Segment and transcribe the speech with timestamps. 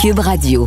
[0.00, 0.66] Cube Radio.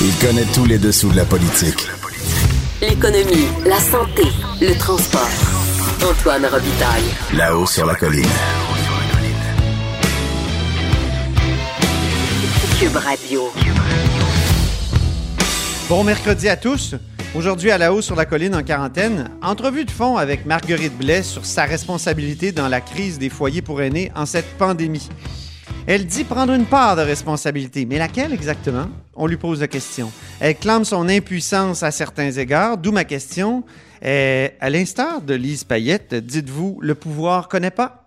[0.00, 1.86] Il connaît tous les dessous de la politique.
[2.80, 4.22] L'économie, la santé,
[4.60, 5.28] le transport.
[6.10, 7.04] Antoine Robitaille.
[7.34, 8.26] Là-haut sur la colline.
[12.80, 13.52] Cube Radio.
[15.88, 16.96] Bon mercredi à tous.
[17.34, 21.22] Aujourd'hui, à la haut sur la colline en quarantaine, entrevue de fond avec Marguerite Blais
[21.22, 25.08] sur sa responsabilité dans la crise des foyers pour aînés en cette pandémie.
[25.86, 28.88] Elle dit prendre une part de responsabilité, mais laquelle exactement?
[29.14, 30.10] On lui pose la question.
[30.40, 33.62] Elle clame son impuissance à certains égards, d'où ma question.
[34.02, 38.06] Et à l'instar de Lise Payette, dites-vous, le pouvoir connaît pas?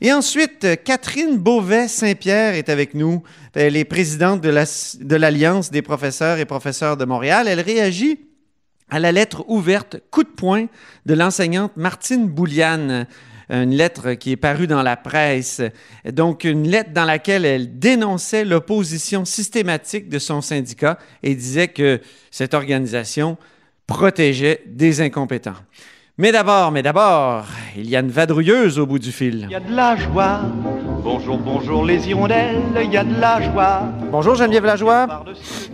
[0.00, 3.22] Et ensuite, Catherine Beauvais-Saint-Pierre est avec nous.
[3.52, 7.46] Elle est présidente de l'Alliance des professeurs et professeurs de Montréal.
[7.48, 8.20] Elle réagit
[8.94, 10.66] à la lettre ouverte coup de poing
[11.04, 13.08] de l'enseignante Martine Bouliane
[13.50, 15.60] une lettre qui est parue dans la presse,
[16.10, 22.00] donc une lettre dans laquelle elle dénonçait l'opposition systématique de son syndicat et disait que
[22.30, 23.36] cette organisation
[23.86, 25.56] protégeait des incompétents.
[26.16, 27.44] Mais d'abord, mais d'abord,
[27.76, 29.46] il y a une vadrouilleuse au bout du fil.
[29.48, 30.40] Il y a de la joie.
[31.04, 33.82] Bonjour, bonjour les hirondelles, il y a de la joie.
[34.10, 35.22] Bonjour Geneviève Lajoie.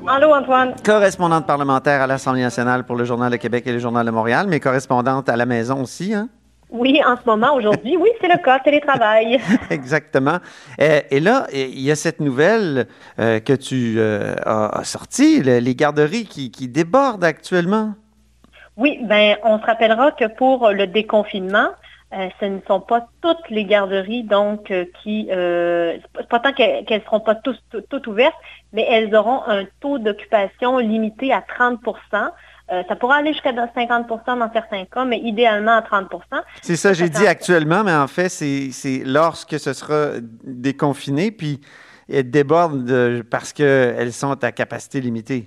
[0.04, 0.74] Allô Antoine.
[0.84, 4.46] Correspondante parlementaire à l'Assemblée nationale pour le Journal de Québec et le Journal de Montréal,
[4.48, 6.28] mais correspondante à la maison aussi, hein?
[6.70, 9.38] Oui, en ce moment, aujourd'hui, oui, c'est le cas, télétravail.
[9.70, 10.38] Exactement.
[10.80, 12.88] Et, et, là, il y a cette nouvelle
[13.20, 17.94] euh, que tu euh, as, sortie, les garderies qui, qui débordent actuellement.
[18.76, 21.68] Oui, ben, on se rappellera que pour le déconfinement,
[22.12, 26.52] euh, ce ne sont pas toutes les garderies donc euh, qui, euh, c'est pas tant
[26.52, 27.56] qu'elles ne seront pas tous,
[27.88, 28.34] toutes ouvertes,
[28.72, 32.30] mais elles auront un taux d'occupation limité à 30%
[32.72, 36.08] euh, ça pourra aller jusqu'à 50% dans certains cas, mais idéalement à 30%
[36.62, 40.12] C'est ça, j'ai dit actuellement, mais en fait, c'est lorsque ce sera
[40.44, 41.32] déconfiné.
[41.32, 41.60] Puis
[42.12, 45.46] elles débordent parce qu'elles sont à capacité limitée.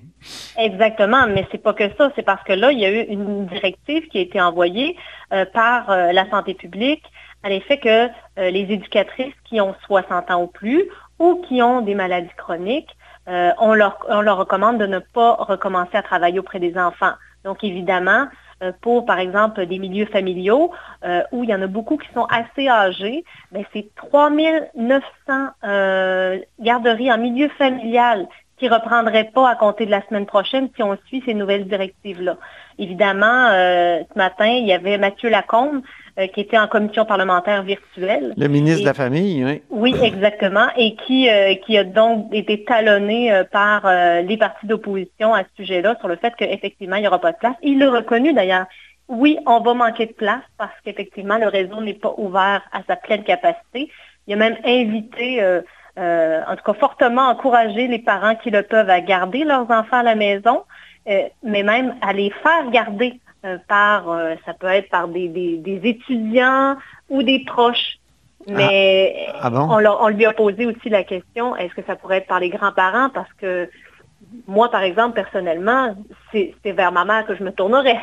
[0.58, 2.12] Exactement, mais c'est pas que ça.
[2.16, 4.96] C'est parce que là, il y a eu une directive qui a été envoyée
[5.32, 7.04] euh, par euh, la santé publique
[7.44, 10.86] à l'effet que euh, les éducatrices qui ont 60 ans ou plus
[11.20, 12.90] ou qui ont des maladies chroniques,
[13.26, 17.14] on leur, on leur recommande de ne pas recommencer à travailler auprès des enfants.
[17.46, 18.28] Donc, évidemment,
[18.82, 20.72] pour, par exemple, des milieux familiaux
[21.04, 25.04] euh, où il y en a beaucoup qui sont assez âgés, ben, c'est 3900
[25.64, 28.28] euh, garderies en milieu familial
[28.64, 31.68] qui ne reprendraient pas à compter de la semaine prochaine si on suit ces nouvelles
[31.68, 32.38] directives-là.
[32.80, 35.82] Évidemment, ce matin, il y avait Mathieu Lacombe
[36.20, 38.36] euh, qui était en commission parlementaire virtuelle.
[38.38, 39.64] Le ministre de la Famille, oui.
[39.72, 43.92] Oui, exactement, et qui, euh, qui a donc été talonné euh, par
[44.22, 47.38] les partis d'opposition à ce sujet-là sur le fait qu'effectivement, il n'y aura pas de
[47.38, 47.56] place.
[47.64, 48.68] Il l'a reconnu d'ailleurs.
[49.08, 52.96] Oui, on va manquer de place parce qu'effectivement, le réseau n'est pas ouvert à sa
[52.96, 53.90] pleine capacité.
[54.28, 55.42] Il a même invité,
[55.98, 60.04] en tout cas fortement encouragé les parents qui le peuvent à garder leurs enfants à
[60.04, 60.64] la maison,
[61.06, 65.82] mais même à les faire garder euh, par, euh, ça peut être par des, des,
[65.84, 66.78] étudiants
[67.10, 67.98] ou des proches.
[68.48, 69.42] Mais ah.
[69.44, 72.40] Ah on, on, lui a posé aussi la question, est-ce que ça pourrait être par
[72.40, 73.10] les grands-parents?
[73.10, 73.70] Parce que
[74.48, 75.96] moi, par exemple, personnellement,
[76.32, 78.00] c'est vers ma mère que je me tournerais.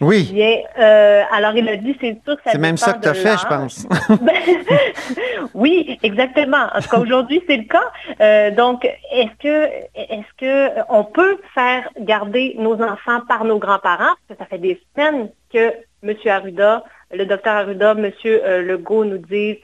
[0.00, 0.34] Oui.
[0.78, 3.14] Euh, alors, il a dit, c'est sûr que ça C'est même ça que tu as
[3.14, 3.86] fait, je pense.
[5.54, 6.66] oui, exactement.
[6.74, 7.90] En tout cas, aujourd'hui, c'est le cas.
[8.20, 14.14] Euh, donc, est-ce que, est-ce que on peut faire garder nos enfants par nos grands-parents?
[14.28, 15.72] Parce que ça fait des semaines que
[16.02, 16.14] M.
[16.26, 18.10] Arruda, le docteur Arruda, M.
[18.24, 19.56] Euh, Legault nous disent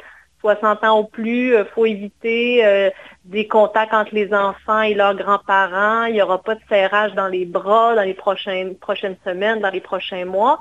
[0.43, 2.91] 60 ans ou plus, il faut éviter
[3.25, 6.05] des contacts entre les enfants et leurs grands-parents.
[6.05, 9.71] Il n'y aura pas de serrage dans les bras dans les prochaines, prochaines semaines, dans
[9.71, 10.59] les prochains mois.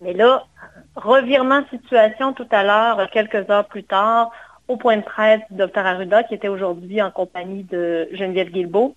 [0.00, 0.44] Mais là,
[0.94, 4.30] revirement de situation tout à l'heure, quelques heures plus tard,
[4.68, 8.94] au point de presse du Dr Arruda, qui était aujourd'hui en compagnie de Geneviève Guilbeault,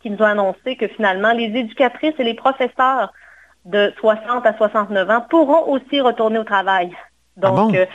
[0.00, 3.12] qui nous a annoncé que finalement, les éducatrices et les professeurs
[3.64, 6.96] de 60 à 69 ans pourront aussi retourner au travail.
[7.42, 7.86] Ah euh,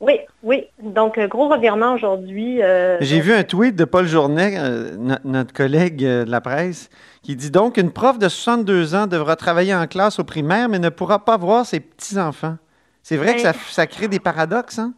[0.00, 0.66] oui, oui.
[0.80, 2.62] Donc, euh, gros revirement aujourd'hui.
[2.62, 6.88] Euh, J'ai vu un tweet de Paul Journet, euh, notre collègue de la presse,
[7.22, 10.78] qui dit donc une prof de 62 ans devra travailler en classe au primaire, mais
[10.78, 12.56] ne pourra pas voir ses petits-enfants.
[13.02, 14.92] C'est vrai que ça, ben ça, crée des paradoxes, hein?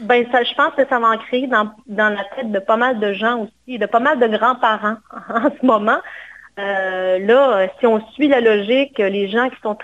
[0.00, 2.76] Ben, ça, je pense que ça va en créer dans, dans, la tête de pas
[2.76, 4.96] mal de gens aussi, de pas mal de grands-parents
[5.28, 5.98] en ce moment.
[6.58, 9.74] là, si on suit la logique, les gens qui sont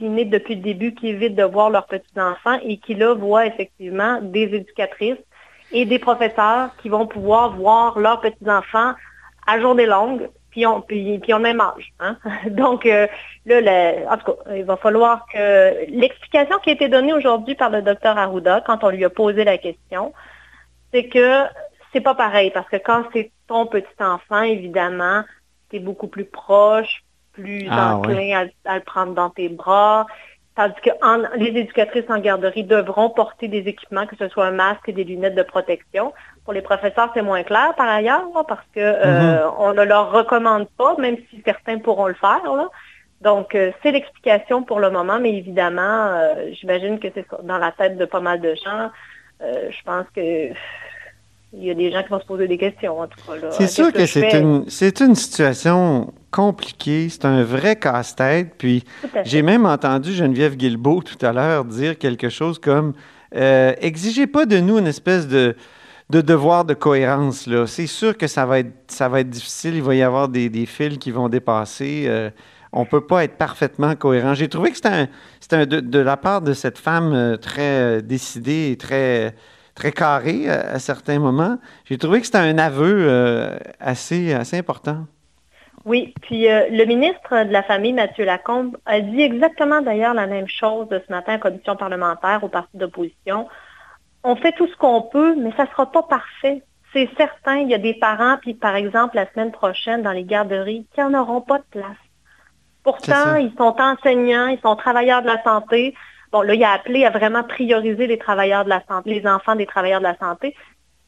[0.00, 4.54] depuis le début, qui évitent de voir leurs petits-enfants et qui, là, voient effectivement des
[4.54, 5.18] éducatrices
[5.72, 8.94] et des professeurs qui vont pouvoir voir leurs petits-enfants
[9.46, 11.92] à journée longue, puis ont, puis, puis le même âge.
[12.00, 12.16] Hein.
[12.50, 13.06] Donc, euh,
[13.46, 17.70] là, en tout cas, il va falloir que l'explication qui a été donnée aujourd'hui par
[17.70, 20.12] le docteur Arruda, quand on lui a posé la question,
[20.92, 21.44] c'est que
[21.92, 25.24] c'est pas pareil parce que quand c'est ton petit enfant, évidemment,
[25.70, 27.02] tu beaucoup plus proche,
[27.38, 30.06] plus Ah, enclin à, à le prendre dans tes bras.
[30.56, 34.50] Tandis que en- les éducatrices en garderie devront porter des équipements, que ce soit un
[34.50, 36.12] masque et des lunettes de protection.
[36.44, 40.10] Pour les professeurs, c'est moins clair par ailleurs, là, parce que euh, on ne leur
[40.10, 42.42] recommande pas, même si certains pourront le faire.
[42.56, 42.68] là.
[43.20, 47.70] Donc, euh, c'est l'explication pour le moment, mais évidemment, euh, j'imagine que c'est dans la
[47.72, 48.90] tête de pas mal de gens.
[49.42, 50.48] Euh, je pense que
[51.52, 53.50] il y a des gens qui vont se poser des questions, en tout cas.
[53.50, 58.52] C'est Qu'est-ce sûr que c'est une, c'est une situation compliquée, c'est un vrai casse-tête.
[58.58, 58.84] Puis
[59.24, 62.92] j'ai même entendu Geneviève Guilbeault tout à l'heure dire quelque chose comme
[63.34, 65.56] euh, Exigez pas de nous une espèce de,
[66.10, 67.46] de devoir de cohérence.
[67.46, 67.66] Là.
[67.66, 70.48] C'est sûr que ça va, être, ça va être difficile, il va y avoir des,
[70.50, 72.04] des fils qui vont dépasser.
[72.08, 72.30] euh,
[72.72, 74.34] on ne peut pas être parfaitement cohérent.
[74.34, 75.08] J'ai trouvé que c'était un,
[75.52, 79.34] un- de, de la part de cette femme euh, très décidée et très,
[79.78, 81.56] très carrée à, à certains moments.
[81.84, 85.06] J'ai trouvé que c'était un aveu euh, assez, assez important.
[85.84, 90.26] Oui, puis euh, le ministre de la Famille, Mathieu Lacombe, a dit exactement d'ailleurs la
[90.26, 93.48] même chose de ce matin en commission parlementaire au parti d'opposition.
[94.24, 96.62] On fait tout ce qu'on peut, mais ça ne sera pas parfait.
[96.92, 100.24] C'est certain, il y a des parents, puis par exemple, la semaine prochaine, dans les
[100.24, 102.02] garderies, qui n'en auront pas de place.
[102.82, 105.94] Pourtant, ils sont enseignants, ils sont travailleurs de la santé.
[106.32, 109.54] Bon, là, il a appelé à vraiment prioriser les travailleurs de la santé, les enfants
[109.54, 110.54] des travailleurs de la santé.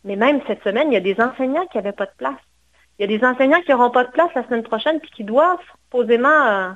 [0.04, 2.40] Mais même cette semaine, il y a des enseignants qui n'avaient pas de place.
[2.98, 5.24] Il y a des enseignants qui n'auront pas de place la semaine prochaine puis qui
[5.24, 5.58] doivent
[5.90, 6.70] posément euh,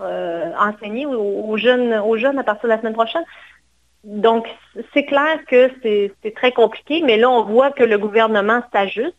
[0.00, 3.24] euh, enseigner aux, aux jeunes, aux jeunes à partir de la semaine prochaine.
[4.04, 4.46] Donc,
[4.94, 9.16] c'est clair que c'est très compliqué, mais là, on voit que le gouvernement s'ajuste.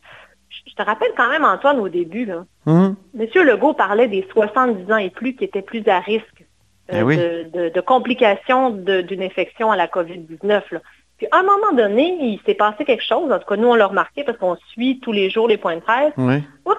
[0.50, 2.98] Je te rappelle quand même, Antoine, au début, là, Mhm.
[3.14, 6.37] Monsieur Legault parlait des 70 ans et plus qui étaient plus à risque
[6.94, 7.18] euh, Eh oui.
[7.18, 10.62] de, de- de complications d'une infection à la COVID-19.
[10.72, 10.80] là.
[11.18, 13.32] Puis à un moment donné, il s'est passé quelque chose.
[13.32, 15.76] En tout cas, nous, on l'a remarqué parce qu'on suit tous les jours les points
[15.76, 16.14] de presse.
[16.18, 16.78] Oui, Oups,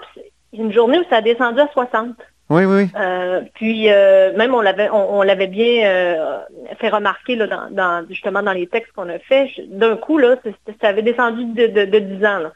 [0.52, 2.10] une journée où ça a descendu à 60.
[2.50, 2.86] oui, oui.
[2.96, 6.38] Euh, puis euh, même on l'avait on, on l'avait bien euh,
[6.80, 9.50] fait remarquer là, dans, dans- justement dans les textes qu'on a fait.
[9.68, 10.36] D'un coup, là,
[10.80, 12.38] ça avait descendu de, de, de 10 ans.
[12.38, 12.52] là.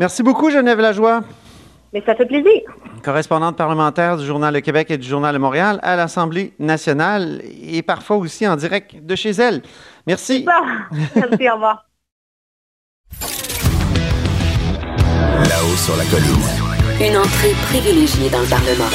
[0.00, 1.22] Merci beaucoup, Geneviève Lajoie,
[1.92, 2.60] Mais ça fait plaisir.
[3.02, 7.82] correspondante parlementaire du Journal Le Québec et du Journal de Montréal à l'Assemblée nationale et
[7.82, 9.62] parfois aussi en direct de chez elle.
[10.06, 10.44] Merci.
[10.44, 10.60] Ça.
[11.16, 11.86] Merci, au revoir.
[15.48, 16.68] Là-haut sur la colline.
[17.00, 18.90] Une entrée privilégiée dans le Parlement.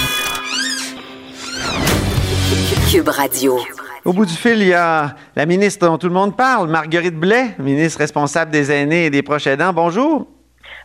[2.92, 3.58] Cube Radio.
[4.06, 7.18] Au bout du fil, il y a la ministre dont tout le monde parle, Marguerite
[7.18, 9.72] Blais, ministre responsable des aînés et des proches aidants.
[9.74, 10.28] Bonjour.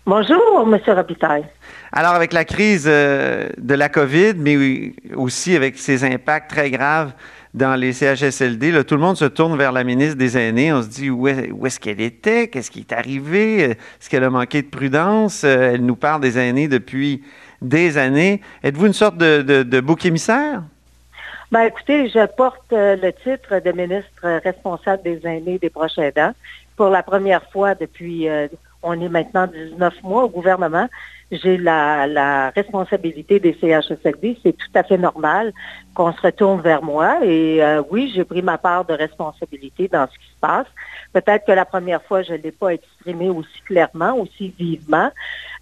[0.06, 0.78] Bonjour, M.
[0.86, 1.44] Robitaille.
[1.92, 7.12] Alors, avec la crise euh, de la COVID, mais aussi avec ses impacts très graves
[7.54, 10.72] dans les CHSLD, tout le monde se tourne vers la ministre des Aînés.
[10.72, 12.48] On se dit où est- où est-ce qu'elle était?
[12.48, 13.60] Qu'est-ce qui est arrivé?
[13.62, 15.44] Est-ce qu'elle a manqué de prudence?
[15.44, 17.22] Euh, Elle nous parle des aînés depuis
[17.62, 18.42] des années.
[18.62, 20.62] Êtes-vous une sorte de, bouc émissaire?
[21.50, 26.34] Ben, écoutez, je porte euh, le titre de ministre responsable des aînés des proches aidants.
[26.76, 28.28] Pour la première fois depuis,
[28.82, 30.86] on est maintenant 19 mois au gouvernement,
[31.30, 34.38] j'ai la, responsabilité des CHSLD.
[34.42, 35.52] C'est tout à fait normal
[35.98, 37.18] qu'on se retourne vers moi.
[37.24, 40.68] Et euh, oui, j'ai pris ma part de responsabilité dans ce qui se passe.
[41.12, 45.10] Peut-être que la première fois, je ne l'ai pas exprimé aussi clairement, aussi vivement.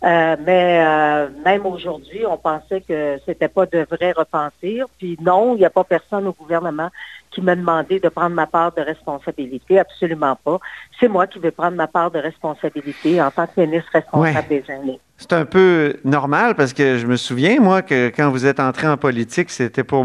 [0.04, 4.84] Euh, mais euh, même aujourd'hui, on pensait que c'était pas de vrai repentir.
[4.98, 6.90] Puis non, il n'y a pas personne au gouvernement
[7.30, 9.78] qui m'a demandé de prendre ma part de responsabilité.
[9.78, 10.58] Absolument pas.
[11.00, 14.64] C'est moi qui vais prendre ma part de responsabilité en tant que ministre responsable des
[14.68, 15.00] aînés.
[15.18, 18.86] C'est un peu normal parce que je me souviens, moi, que quand vous êtes entré
[18.86, 20.04] en politique, c'était pour,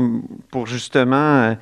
[0.52, 1.54] pour justement, euh,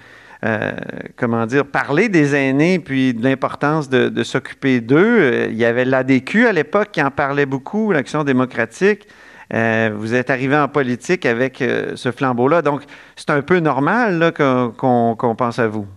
[0.46, 0.72] euh,
[1.18, 5.20] comment dire, parler des aînés puis de l'importance de, s'occuper d'eux.
[5.22, 9.08] Euh, Il y avait l'ADQ à l'époque qui en parlait beaucoup, l'Action démocratique.
[9.52, 12.62] Vous êtes arrivé en politique avec ce flambeau-là.
[12.62, 12.84] Donc,
[13.16, 15.88] c'est un peu normal qu'on pense à vous.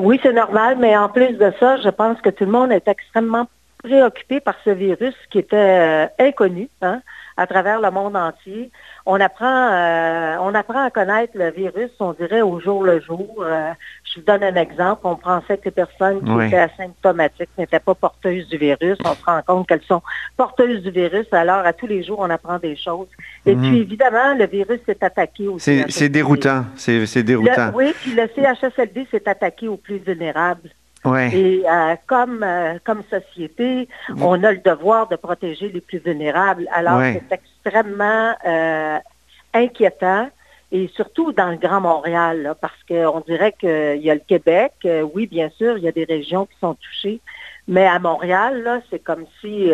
[0.00, 2.88] Oui, c'est normal, mais en plus de ça, je pense que tout le monde est
[2.88, 3.46] extrêmement
[3.84, 7.02] préoccupé par ce virus qui était inconnu hein,
[7.36, 8.70] à travers le monde entier.
[9.04, 13.28] On apprend, euh, on apprend à connaître le virus, on dirait au jour le jour.
[13.40, 13.70] Euh,
[14.04, 15.02] je vous donne un exemple.
[15.04, 16.46] On pensait que les personnes qui Oui.
[16.46, 18.96] étaient asymptomatiques n'étaient pas porteuses du virus.
[19.04, 20.02] On se rend compte qu'elles sont
[20.36, 21.26] porteuses du virus.
[21.32, 23.08] Alors, à tous les jours, on apprend des choses.
[23.44, 23.62] Et Mhm.
[23.62, 25.84] puis, évidemment, le virus s'est attaqué aussi.
[25.88, 26.64] C'est déroutant.
[26.76, 27.70] C'est c'est déroutant.
[27.74, 30.70] oui, puis le CHSLD s'est attaqué aux plus vulnérables.
[31.06, 31.30] Ouais.
[31.34, 33.88] Et euh, comme, euh, comme société,
[34.20, 36.66] on a le devoir de protéger les plus vulnérables.
[36.72, 37.22] Alors, Ouais.
[37.28, 38.98] c'est extrêmement euh,
[39.54, 40.28] inquiétant
[40.72, 44.72] et surtout dans le Grand Montréal, parce qu'on dirait qu'il y a le Québec,
[45.14, 47.20] oui, bien sûr, il y a des régions qui sont touchées,
[47.68, 49.70] mais à Montréal, là, c'est comme si,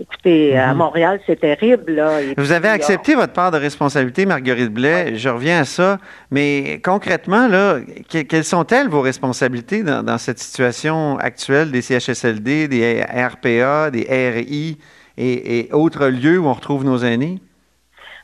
[0.00, 0.78] écoutez, à Mhm.
[0.78, 1.92] Montréal, c'est terrible.
[1.92, 5.16] Là, Et Vous avez accepté votre part de responsabilité, Marguerite Blais.
[5.16, 5.98] Je reviens à ça.
[6.30, 7.78] Mais concrètement, là,
[8.10, 14.06] que- quelles sont-elles vos responsabilités dans, dans cette situation actuelle des CHSLD, des RPA, des
[14.34, 14.78] RI
[15.16, 17.40] et, et autres lieux où on retrouve nos aînés?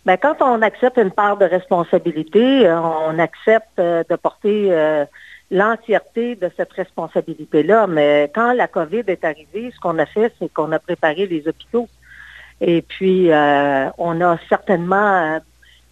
[0.07, 5.07] Ben, quand on accepte une part de responsabilité, euh, on accepte euh, de porter euh,
[5.51, 7.87] l'entièreté de cette responsabilité-là.
[7.87, 11.47] Mais quand la COVID est arrivée, ce qu'on a fait, c'est qu'on a préparé les
[11.47, 11.89] hôpitaux.
[12.61, 15.39] Et puis, euh, on a certainement euh,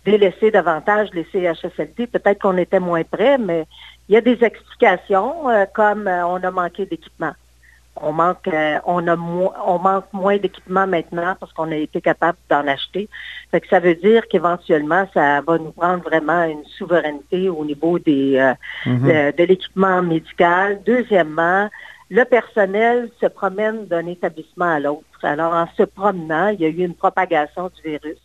[0.05, 2.07] délaissé davantage les CHSLD.
[2.07, 3.67] Peut-être qu'on était moins près, mais
[4.09, 7.33] il y a des explications, euh, comme on a manqué d'équipement.
[7.97, 12.01] On manque, euh, on a mo- on manque moins d'équipement maintenant parce qu'on a été
[12.01, 13.09] capable d'en acheter.
[13.51, 17.99] Fait que ça veut dire qu'éventuellement, ça va nous prendre vraiment une souveraineté au niveau
[17.99, 18.55] des, euh,
[18.87, 19.09] Mhm.
[19.09, 20.81] de, de l'équipement médical.
[20.87, 21.69] Deuxièmement,
[22.11, 25.05] le personnel se promène d'un établissement à l'autre.
[25.23, 28.19] Alors, en se promenant, il y a eu une propagation du virus.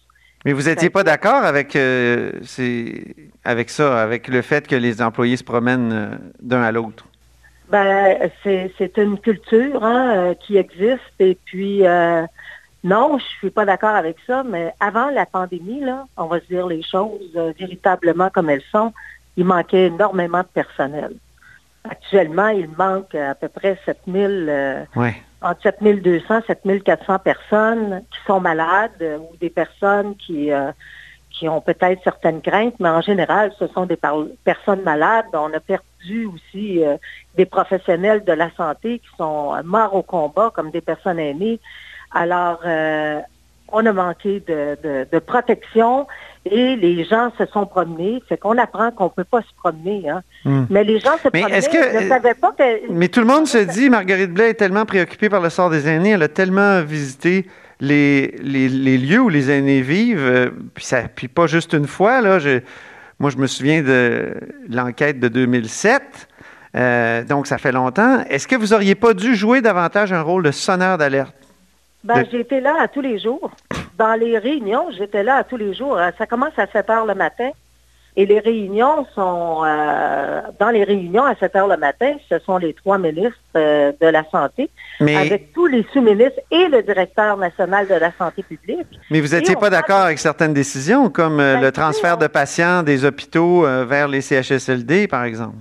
[0.45, 5.01] Mais vous n'étiez pas d'accord avec, euh, ces- avec ça, avec le fait que les
[5.01, 7.05] employés se promènent d'un à l'autre?
[7.69, 12.25] Ben, c'est une culture hein, euh, qui existe et puis euh,
[12.83, 16.45] non, je suis pas d'accord avec ça, mais avant la pandémie, là, on va se
[16.45, 18.93] dire les choses euh, véritablement comme elles sont,
[19.35, 21.13] il manquait énormément de personnel.
[21.83, 25.09] Actuellement, il manque à peu près 7000, euh, Oui.
[25.41, 30.49] entre 7200 7400 personnes qui sont malades ou des personnes qui
[31.37, 33.99] qui ont peut-être certaines craintes, mais en général, ce sont des
[34.43, 35.25] personnes malades.
[35.33, 36.97] On a perdu aussi euh,
[37.35, 41.59] des professionnels de la santé qui sont euh, morts au combat, comme des personnes aînées.
[42.11, 43.19] Alors, euh,
[43.71, 46.07] on a manqué de, de- de protection
[46.45, 48.23] et les gens se sont promenés.
[48.29, 50.09] Fait qu'on apprend qu'on peut pas se promener.
[50.09, 50.21] Hein.
[50.45, 50.63] Hmm.
[50.69, 51.59] Mais les gens se Mais promenaient.
[51.59, 52.91] ne pas que...
[52.91, 55.87] Mais tout le monde se dit, Marguerite Blais est tellement préoccupée par le sort des
[55.87, 57.45] aînés, elle a tellement visité
[57.79, 61.87] les, les, les lieux où les aînés vivent, euh, puis, ça, puis pas juste une
[61.87, 62.21] fois.
[62.21, 62.59] Là, je-
[63.19, 64.33] moi, je me souviens de
[64.69, 66.27] l'enquête de 2007,
[66.75, 68.23] euh, donc ça fait longtemps.
[68.29, 71.33] Est-ce que vous auriez pas dû jouer davantage un rôle de sonneur d'alerte?
[72.03, 73.51] Ben, De- j'étais là à tous les jours.
[73.97, 75.97] Dans les réunions, j'étais là à tous les jours.
[75.97, 77.49] Euh, Ça commence à 7 heures le matin.
[78.19, 82.57] Et les réunions sont, euh, dans les réunions à 7 heures le matin, ce sont
[82.57, 87.37] les trois ministres euh, de la Santé, Mais, avec tous les sous-ministres et le directeur
[87.37, 88.87] national de la Santé publique.
[89.11, 92.81] mais vous n'étiez pas d'accord avec certaines décisions, comme euh, Ben, le transfert de patients
[92.81, 95.57] des hôpitaux vers les CHSLD, par exemple.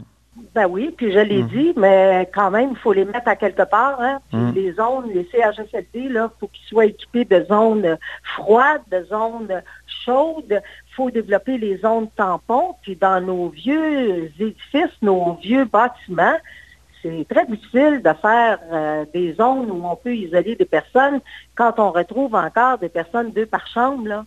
[0.54, 1.48] Ben oui, puis je l'ai Mhm.
[1.48, 4.00] dit, mais quand même, il faut les mettre à quelque part.
[4.00, 4.20] Hein?
[4.30, 4.54] Puis Mhm.
[4.54, 7.98] les zones, les CHSLD, là, faut qu'ils soient équipés de zones
[8.36, 10.62] froides, de zones chaudes.
[10.98, 12.74] Il faut développer les zones tampons.
[12.80, 16.38] Puis dans nos vieux édifices, nos vieux bâtiments,
[17.02, 21.20] c'est très difficile de faire euh, des zones où on peut isoler des personnes
[21.54, 24.08] quand on retrouve encore des personnes deux par chambre.
[24.08, 24.24] Là.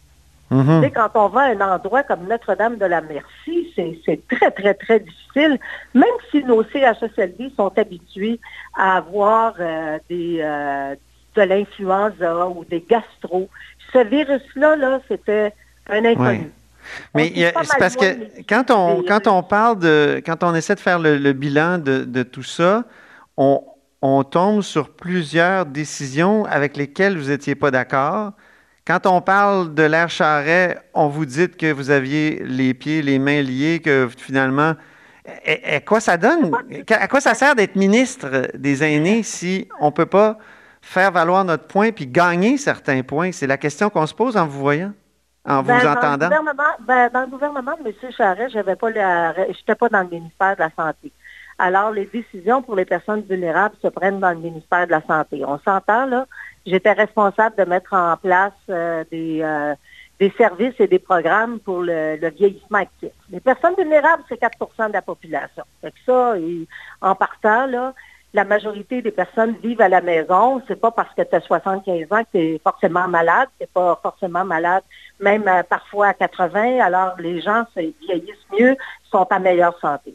[0.51, 0.81] Mhm.
[0.81, 4.51] Tu sais, quand on va à un endroit comme Notre-Dame de la Merci, c'est très,
[4.51, 5.59] très, très difficile.
[5.93, 8.39] Même si nos CHSLD sont habitués
[8.75, 10.95] à avoir euh, des, euh,
[11.35, 13.49] de l'influenza ou des gastro,
[13.91, 15.53] ce virus-là, là, c'était
[15.89, 16.27] un inconnu.
[16.27, 16.49] Ouais.
[17.15, 21.00] Mais c'est parce que quand on, quand on parle de, quand on essaie de faire
[21.00, 22.84] le, le bilan de, de tout ça,
[23.38, 23.63] on,
[24.01, 28.34] on tombe sur plusieurs décisions avec lesquelles vous n'étiez pas d'accord.
[28.88, 33.19] Quand on parle de l'air charret, on vous dit que vous aviez les pieds, les
[33.19, 34.74] mains liés, que finalement,
[35.27, 36.51] à, à quoi ça donne?
[36.89, 40.38] À quoi ça sert d'être ministre des aînés si on ne peut pas
[40.81, 43.31] faire valoir notre point puis gagner certains points?
[43.31, 44.93] C'est la question qu'on se pose en vous voyant,
[45.46, 46.27] en Ben, vous dans le entendant?
[46.27, 48.12] gouvernement, ben, dans le gouvernement de M.
[48.12, 51.12] Charest, la, j'étais pas dans le ministère de la Santé.
[51.58, 55.43] Alors, les décisions pour les personnes vulnérables se prennent dans le ministère de la Santé.
[55.46, 56.25] On s'entend, là.
[56.65, 59.75] J'étais responsable de mettre en place euh, des, euh,
[60.19, 63.12] des services et des programmes pour le, le vieillissement actif.
[63.29, 65.63] Les personnes vulnérables, c'est 4% de la population.
[65.81, 66.67] Fait que ça, et
[67.01, 67.93] en partant, là,
[68.33, 70.62] la majorité des personnes vivent à la maison.
[70.67, 73.50] C'est pas parce que tu as 75 ans que tu es forcément malade.
[73.59, 74.83] Tu pas forcément malade,
[75.19, 76.79] même euh, parfois à 80.
[76.79, 78.75] Alors, les gens se vieillissent mieux,
[79.12, 80.13] sont en meilleure santé.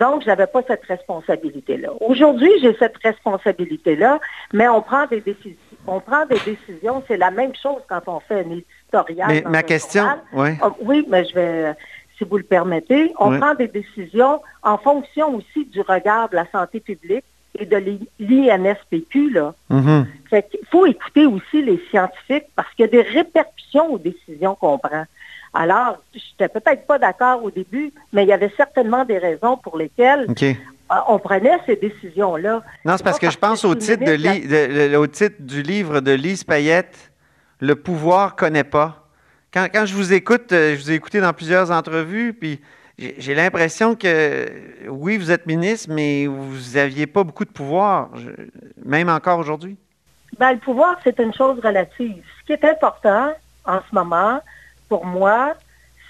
[0.00, 1.88] Donc, je n'avais pas cette responsabilité-là.
[2.00, 4.20] Aujourd'hui, j'ai cette responsabilité-là,
[4.52, 5.56] mais on prend des décisions.
[5.86, 7.02] On prend des décisions.
[7.08, 9.28] C'est la même chose quand on fait un éditorial.
[9.28, 10.20] Mais ma question, journal.
[10.34, 10.58] ouais.
[10.62, 11.72] Oh, oui, mais je vais,
[12.18, 13.38] si vous le permettez, on Oui.
[13.38, 17.24] prend des décisions en fonction aussi du regard de la santé publique
[17.58, 17.76] et de
[18.18, 19.54] l'INSPQ, là.
[19.70, 20.06] Mhm.
[20.30, 24.54] Fait qu'il faut écouter aussi les scientifiques parce qu'il y a des répercussions aux décisions
[24.54, 25.04] qu'on prend.
[25.54, 29.56] Alors, je n'étais peut-être pas d'accord au début, mais il y avait certainement des raisons
[29.56, 32.62] pour lesquelles euh, on prenait ces décisions-là.
[32.84, 34.16] Non, c'est parce que je pense titre, de
[34.90, 37.10] de- au titre du livre de Lise Payette,
[37.58, 39.08] Le pouvoir connaît pas.
[39.52, 42.60] Quand, quand je vous écoute, euh, je vous ai écouté dans plusieurs entrevues, puis
[42.98, 44.46] j'ai l'impression que,
[44.88, 48.10] oui, vous êtes ministre, mais vous n'aviez pas beaucoup de pouvoir,
[48.84, 49.76] même encore aujourd'hui.
[50.38, 52.24] Ben, le pouvoir, c'est une chose relative.
[52.40, 53.32] Ce qui est important
[53.64, 54.40] en ce moment,
[54.88, 55.54] pour moi,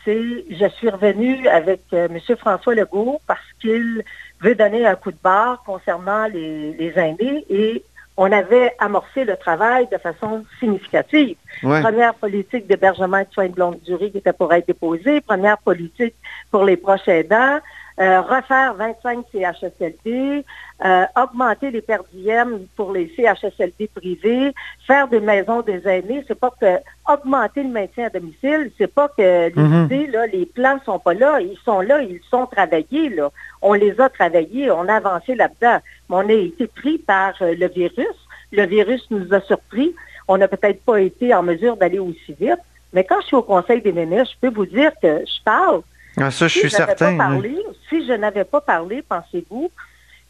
[0.05, 2.37] c'est, je suis revenue avec euh, M.
[2.37, 4.05] François Legault parce qu'il
[4.41, 7.83] veut donner un coup de barre concernant les, les aînés et
[8.17, 11.37] on avait amorcé le travail de façon significative.
[11.63, 11.83] Ouais.
[11.83, 15.21] Première politique d'hébergement et de soins de longue durée qui était pour être déposée.
[15.21, 16.15] Première politique
[16.51, 17.61] pour les proches aidants.
[17.99, 20.45] Euh, refaire 25 CHSLD,
[20.85, 24.53] euh, augmenter les perdièmes pour les CHSLD privés,
[24.87, 26.23] faire des maisons des aînés.
[26.29, 26.77] C'est pas que
[27.11, 29.85] augmenter le maintien à domicile, c'est pas que les Mhm.
[29.87, 31.41] idées, là, les plans sont pas là.
[31.41, 33.31] Ils sont là, ils sont travaillés, là.
[33.63, 35.79] On les a travaillés, on a avancé là-dedans.
[36.11, 38.17] Mais on a été pris par euh, le virus.
[38.53, 39.95] Le virus nous a surpris.
[40.29, 42.61] On n'a peut-être pas été en mesure d'aller aussi vite.
[42.93, 45.81] Mais quand je suis au Conseil des ministres, je peux vous dire que je parle
[46.19, 47.17] Ah, ça, je suis si certain.
[47.17, 47.53] Pas oui.
[47.53, 47.57] parlé,
[47.89, 49.71] Si je n'avais pas parlé, pensez-vous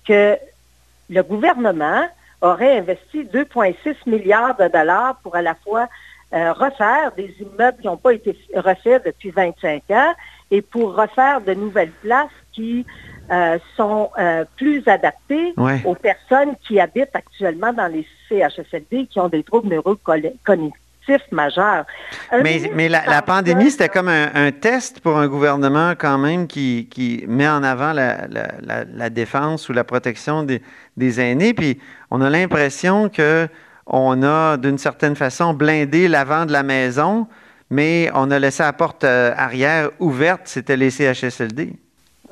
[0.06, 0.36] que
[1.10, 2.04] le gouvernement
[2.40, 5.88] aurait investi 2,6 milliards de dollars pour à la fois
[6.34, 10.12] euh, refaire des immeubles qui n'ont pas été refaits depuis 25 ans
[10.50, 12.84] et pour refaire de nouvelles places qui
[13.30, 15.80] euh, sont euh, plus adaptées Ouais.
[15.84, 20.72] aux personnes qui habitent actuellement dans les CHSLD qui ont des troubles neurocognitifs
[21.32, 21.84] majeurs.
[22.32, 26.88] Un Mais, la, pandémie, c'était comme un, un test pour un gouvernement quand même qui,
[26.90, 30.62] qui met en avant la, la- la- la défense ou la protection des,
[30.96, 31.54] des aînés.
[31.54, 33.48] Puis on a l'impression que
[33.86, 37.28] on a d'une certaine façon blindé l'avant de la maison,
[37.70, 41.72] mais on a laissé la porte euh, arrière ouverte, c'était les CHSLD.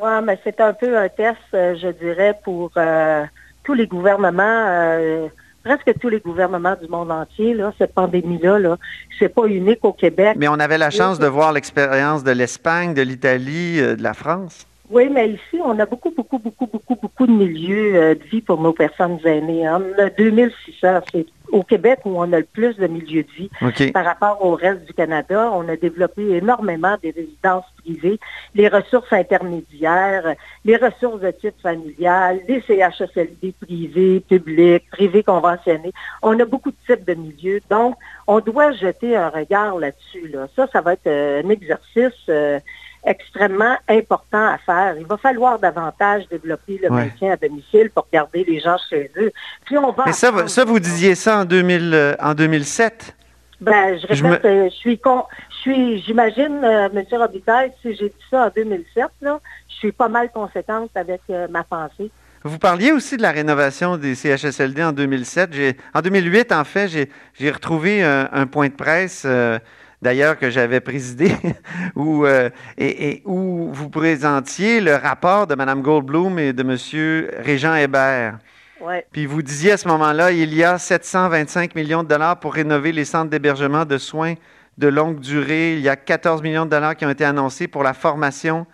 [0.00, 3.24] Oui, mais c'est un peu un test, euh, je dirais, pour euh,
[3.62, 5.28] tous les gouvernements, euh,
[5.64, 8.76] presque tous les gouvernements du monde entier, là, cette pandémie-là, là,
[9.18, 10.36] c'est pas unique au Québec.
[10.38, 14.14] Mais on avait la chance de voir l'expérience de l'Espagne, de l'Italie, euh, de la
[14.14, 14.66] France.
[14.90, 18.42] Oui, mais ici, on a beaucoup, beaucoup, beaucoup, beaucoup, beaucoup de milieux euh, de vie
[18.42, 19.66] pour nos personnes aînées.
[19.66, 19.82] hein.
[19.98, 21.00] On a 2600.
[21.10, 23.50] C'est au Québec où on a le plus de milieux de vie.
[23.62, 23.92] OK.
[23.92, 28.18] Par rapport au reste du Canada, on a développé énormément des résidences privées,
[28.54, 35.92] les ressources intermédiaires, les ressources de type familial, les CHSLD privés, publics, privés conventionnés.
[36.22, 37.60] On a beaucoup de types de milieux.
[37.70, 37.94] Donc,
[38.26, 40.28] on doit jeter un regard là-dessus.
[40.28, 40.48] Là.
[40.56, 42.58] Ça, ça va être euh, un exercice euh,
[43.06, 44.96] extrêmement important à faire.
[44.98, 47.04] Il va falloir davantage développer le Ouais.
[47.06, 49.30] maintien à domicile pour garder les gens chez eux.
[49.64, 50.30] Puis on va Mais ça,
[50.64, 53.14] vous disiez ça en, 2000, euh, en 2007?
[53.60, 57.02] ben, je Je répète, euh, je suis con, je suis, j'imagine, euh, M.
[57.12, 61.46] Robitaille, si j'ai dit ça en 2007, là, je suis pas mal conséquente avec euh,
[61.50, 62.10] ma pensée.
[62.42, 65.54] Vous parliez aussi de la rénovation des CHSLD en 2007.
[65.54, 69.58] J'ai- En 2008, en fait, j'ai- j'ai retrouvé un, un point de presse, euh,
[70.04, 71.34] d'ailleurs, que j'avais présidé,
[71.96, 77.28] où, euh, et, et où vous présentiez le rapport de Mme Goldblum et de M.
[77.42, 78.38] Régent Hébert.
[78.80, 79.06] Ouais.
[79.10, 82.92] Puis vous disiez à ce moment-là, il y a 725 millions de dollars pour rénover
[82.92, 84.34] les centres d'hébergement de soins
[84.76, 85.74] de longue durée.
[85.74, 88.66] Il y a 14 millions de dollars qui ont été annoncés pour la formation.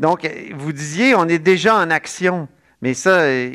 [0.00, 2.48] Donc, euh, vous disiez, on est déjà en action.
[2.82, 3.52] Mais ça, euh,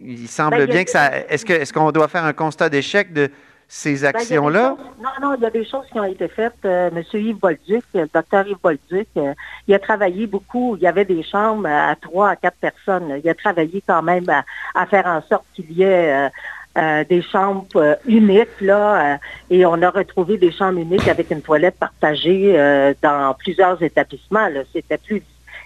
[0.00, 1.10] il semble Ben, bien que ça.
[1.28, 3.30] Est-ce qu'on doit faire un constat d'échec de
[3.74, 4.76] ces Ben, actions-là?
[5.02, 6.62] non, non, il y a des choses qui ont été faites.
[6.66, 7.02] Euh, M.
[7.14, 9.32] Yves Bolduc, euh, le docteur Yves Bolduc, euh,
[9.66, 10.76] il a travaillé beaucoup.
[10.76, 13.18] Il y avait des chambres à trois, à quatre personnes.
[13.24, 16.28] Il a travaillé quand même à, à faire en sorte qu'il y ait euh,
[16.76, 19.16] euh, des chambres euh, uniques, là, euh,
[19.48, 24.48] et on a retrouvé des chambres uniques avec une toilette partagée euh, dans plusieurs établissements.
[24.48, 24.60] là.
[24.74, 25.22] C'était plus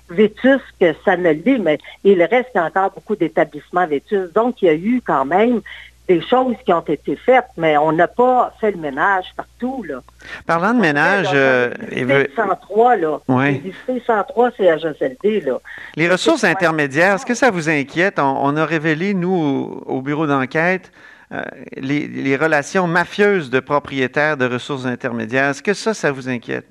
[0.08, 4.32] vétus que ça ne l'est, mais il reste encore beaucoup d'établissements vétus.
[4.32, 5.60] Donc, il y a eu quand même
[6.08, 9.82] des choses qui ont été faites, mais on n'a pas fait le ménage partout.
[9.88, 10.00] Là.
[10.46, 13.18] Parlant de ménage, euh, les et ve- 103, là.
[13.28, 13.60] Ouais.
[13.88, 15.58] Les 103 CHSLD, là.
[15.96, 18.18] les ressources intermédiaires, est-ce que ça vous inquiète?
[18.18, 20.92] On, on a révélé, nous, au, au bureau d'enquête,
[21.32, 21.42] euh,
[21.76, 25.50] les, les relations mafieuses de propriétaires de ressources intermédiaires.
[25.50, 26.66] Est-ce que ça, ça vous inquiète?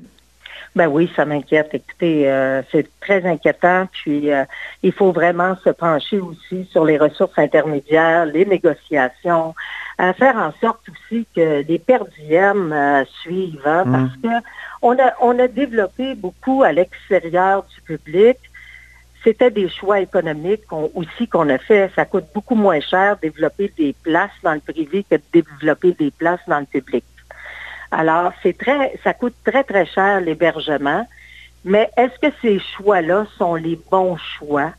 [0.75, 1.69] Ben oui, ça m'inquiète.
[1.73, 3.87] Écoutez, euh, c'est très inquiétant.
[3.93, 4.43] Puis, euh,
[4.83, 9.55] il faut vraiment se pencher aussi sur les ressources intermédiaires, les négociations,
[10.01, 13.91] euh, faire en sorte aussi que les perdièmes euh, suivent, hein, Mm.
[13.91, 14.45] parce que
[14.81, 18.37] on a, on a développé beaucoup à l'extérieur du public.
[19.23, 21.89] C'était des choix économiques qu'on- aussi qu'on a fait.
[21.95, 26.11] Ça coûte beaucoup moins cher développer des places dans le privé que de développer des
[26.11, 27.05] places dans le public.
[27.91, 31.07] Alors, c'est très, ça coûte très, très cher l'hébergement.
[31.63, 34.71] Mais est-ce que ces choix-là sont les bons choix?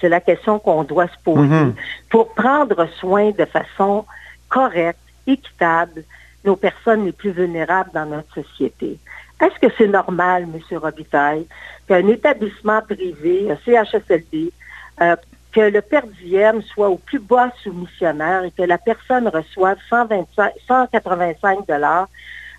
[0.00, 1.74] C'est la question qu'on doit se poser Mhm.
[2.10, 4.04] pour prendre soin de façon
[4.48, 6.02] correcte, équitable,
[6.44, 8.98] nos personnes les plus vulnérables dans notre société.
[9.40, 10.78] Est-ce que c'est normal, M.
[10.78, 11.46] Robitaille,
[11.86, 14.52] qu'un établissement privé, un CHSLD,
[15.00, 15.16] euh,
[15.52, 20.52] que le per diem soit au plus bas soumissionnaire et que la personne reçoive 125,
[20.66, 22.08] 185 dollars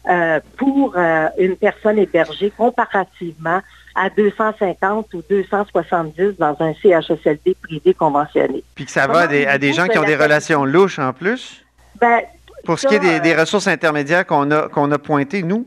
[0.10, 3.62] euh, pour euh, une personne hébergée comparativement
[3.96, 8.64] à 250 ou 270 dans un CHSLD privé conventionné.
[8.76, 10.66] Puis que ça va à des, à des voulez-vous gens qui ont des la- relations
[10.66, 11.64] louches en plus?
[12.02, 12.22] Ben,
[12.66, 15.66] Pour ce qui est des, euh, ressources intermédiaires qu'on a, qu'on a pointées, nous?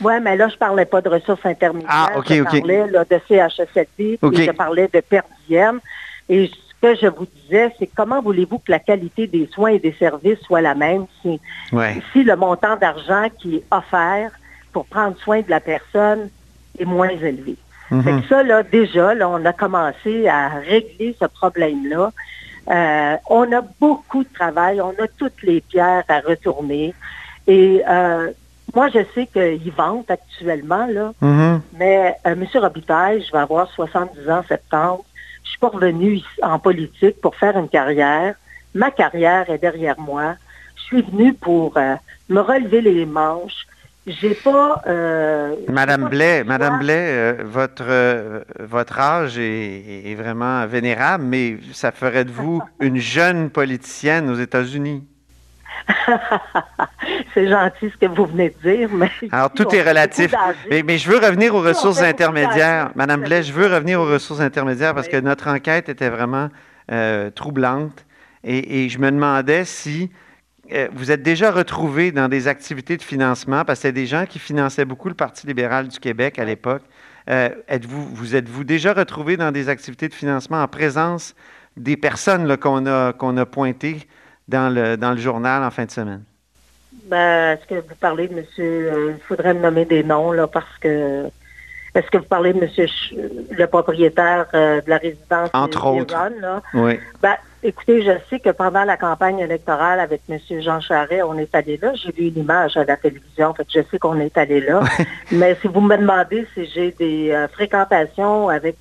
[0.00, 1.90] Oui, mais là, je parlais pas de ressources intermédiaires.
[2.14, 2.58] Ah, OK, je OK.
[2.60, 4.38] parlais là, de CHSLD, OK.
[4.38, 5.80] et je parlais de per diem.
[6.28, 6.50] Et
[6.84, 10.38] que je vous disais, c'est comment voulez-vous que la qualité des soins et des services
[10.40, 11.40] soit la même si,
[11.72, 12.02] Ouais.
[12.12, 14.30] si le montant d'argent qui est offert
[14.72, 16.28] pour prendre soin de la personne
[16.78, 17.56] est moins élevé?
[18.02, 18.22] Fait Mhm.
[18.22, 22.10] que ça, là, déjà, là, on a commencé à régler ce problème-là.
[22.70, 26.94] Euh, on a beaucoup de travail, on a toutes les pierres à retourner.
[27.46, 28.30] Et euh,
[28.74, 31.60] moi, je sais qu'ils vendent actuellement, là, Mhm.
[31.78, 32.46] mais euh, M.
[32.54, 35.04] Robitaille, je vais avoir 70 ans en septembre.
[35.44, 38.34] Je suis pas revenue en politique pour faire une carrière.
[38.74, 40.34] Ma carrière est derrière moi.
[40.76, 41.94] Je suis venue pour euh,
[42.28, 43.66] me relever les manches.
[44.06, 44.82] J'ai pas.
[44.86, 46.78] euh, Madame pas Blais, Madame.
[46.78, 52.62] Blais, euh, votre, euh, votre âge est, est vraiment vénérable, mais ça ferait de vous
[52.80, 55.04] une jeune politicienne aux États-Unis.
[57.34, 59.10] C'est gentil ce que vous venez de dire, mais.
[59.32, 60.34] Alors, tout est relatif.
[60.70, 62.90] Mais, mais je veux revenir aux ressources intermédiaires.
[62.94, 65.12] Madame Blais, je veux revenir aux ressources intermédiaires parce Oui.
[65.12, 66.48] que notre enquête était vraiment
[66.90, 68.04] euh, troublante.
[68.42, 70.10] Et, et je me demandais si
[70.72, 74.24] euh, vous êtes déjà retrouvé dans des activités de financement, parce que c'était des gens
[74.26, 76.82] qui finançaient beaucoup le Parti libéral du Québec à l'époque.
[77.30, 81.34] Euh, êtes-vous, vous êtes-vous déjà retrouvé dans des activités de financement en présence
[81.76, 84.06] des personnes qu'on, a, qu'on a pointées
[84.48, 86.22] dans le, dans le journal en fin de semaine?
[87.06, 90.46] Ben, est-ce que vous parlez de monsieur, euh, il faudrait me nommer des noms, là,
[90.46, 91.24] parce que,
[91.94, 93.14] est-ce que vous parlez de monsieur, Ch-
[93.50, 96.14] le propriétaire euh, de la résidence Entre autres.
[96.16, 96.62] Ron, là?
[96.72, 96.98] Oui.
[97.20, 101.54] Ben, écoutez, je sais que pendant la campagne électorale avec monsieur Jean Charest, on est
[101.54, 101.92] allé là.
[101.94, 104.80] J'ai vu une image à la télévision, fait que je sais qu'on est allé là.
[105.32, 108.76] Mais si vous me demandez si j'ai des euh, fréquentations avec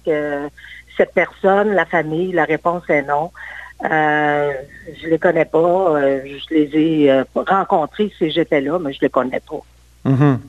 [0.97, 3.31] cette personne, la famille, la réponse est non.
[3.89, 4.51] Euh,
[5.01, 5.57] je les connais pas.
[5.97, 9.61] euh, je les ai euh, rencontrés si j'étais là, mais je les connais pas.
[10.09, 10.39] Mhm.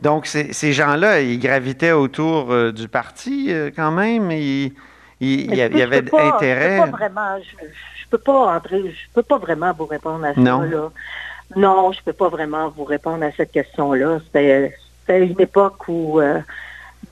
[0.00, 4.30] Donc, ces, gens-là, ils gravitaient autour euh, du parti quand même.
[4.30, 4.72] Ils-
[5.20, 6.76] Il y, avait pas- intérêt.
[6.78, 7.66] Je peux pas vraiment, je,
[8.00, 10.40] je peux pas entrer, je peux pas vraiment vous répondre à ça.
[10.40, 10.62] Non.
[10.62, 10.90] Là.
[11.56, 14.20] Non, je peux pas vraiment vous répondre à cette question-là.
[14.24, 16.20] C'était c'était une époque où,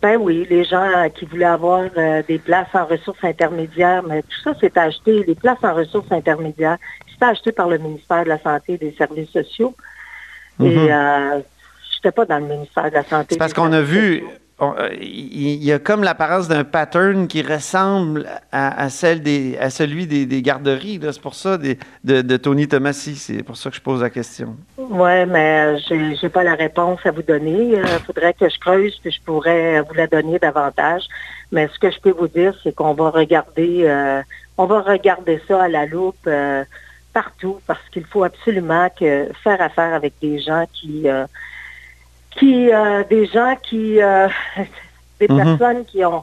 [0.00, 4.40] ben oui, les gens qui voulaient avoir euh, des places en ressources intermédiaires, mais tout
[4.44, 5.24] ça, c'est acheté.
[5.24, 6.78] Les places en ressources intermédiaires,
[7.18, 9.74] c'est acheté par le ministère de la Santé et des Services sociaux.
[10.58, 10.66] Mhm.
[10.66, 11.40] Et euh,
[11.92, 13.26] j'étais pas dans le ministère de la Santé.
[13.30, 14.22] C'est parce qu'on a vu,
[14.60, 20.06] euh, il y a comme l'apparence d'un pattern qui ressemble à, celle des, à celui
[20.06, 20.98] des, garderies.
[21.02, 23.14] C'est pour ça des- de, Tony Tomassi.
[23.14, 24.56] C'est pour ça que je pose la question.
[24.76, 27.74] Oui, mais euh, j'ai j'ai pas la réponse à vous donner.
[27.76, 31.04] Il faudrait que je creuse, puis je pourrais vous la donner davantage.
[31.52, 34.22] Mais ce que je peux vous dire, c'est qu'on va regarder, euh,
[34.56, 36.64] on va regarder ça à la loupe euh,
[37.14, 41.26] partout, parce qu'il faut absolument faire affaire avec des gens qui, euh,
[42.38, 44.28] qui, euh, des gens qui, euh,
[45.20, 45.36] des Mhm.
[45.36, 46.22] personnes qui ont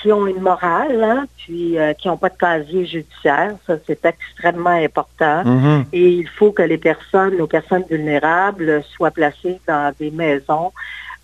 [0.00, 3.56] qui ont une morale, hein, puis euh, qui n'ont pas de casier judiciaire.
[3.66, 5.42] Ça, c'est extrêmement important.
[5.44, 5.86] Mhm.
[5.92, 10.70] Et il faut que les personnes, nos personnes vulnérables, soient placées dans des maisons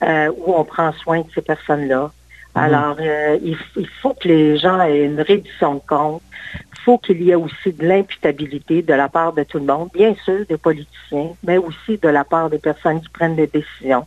[0.03, 2.11] où on prend soin de ces personnes-là.
[2.57, 6.23] Alors, euh, il, il faut que les gens aient une réduction de compte.
[6.55, 9.89] Il faut qu'il y ait aussi de l'imputabilité de la part de tout le monde,
[9.95, 14.07] bien sûr des politiciens, mais aussi de la part des personnes qui prennent des décisions.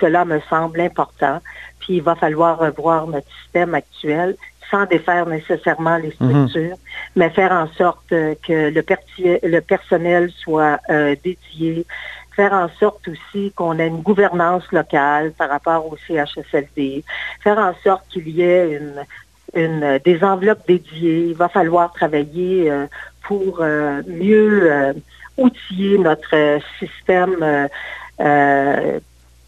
[0.00, 1.40] Cela me semble important.
[1.80, 4.36] Puis il va falloir revoir notre système actuel
[4.70, 6.48] sans défaire nécessairement les Mhm.
[6.48, 6.76] structures,
[7.14, 11.86] mais faire en sorte euh, que le personnel soit euh, dédié,
[12.34, 17.04] faire en sorte aussi qu'on ait une gouvernance locale par rapport au CHSLD,
[17.42, 19.04] faire en sorte qu'il y ait une,
[19.54, 21.26] une- des enveloppes dédiées.
[21.30, 22.86] Il va falloir travailler euh,
[23.22, 24.92] pour euh, mieux euh,
[25.36, 27.66] outiller notre euh, système euh,
[28.20, 28.98] euh,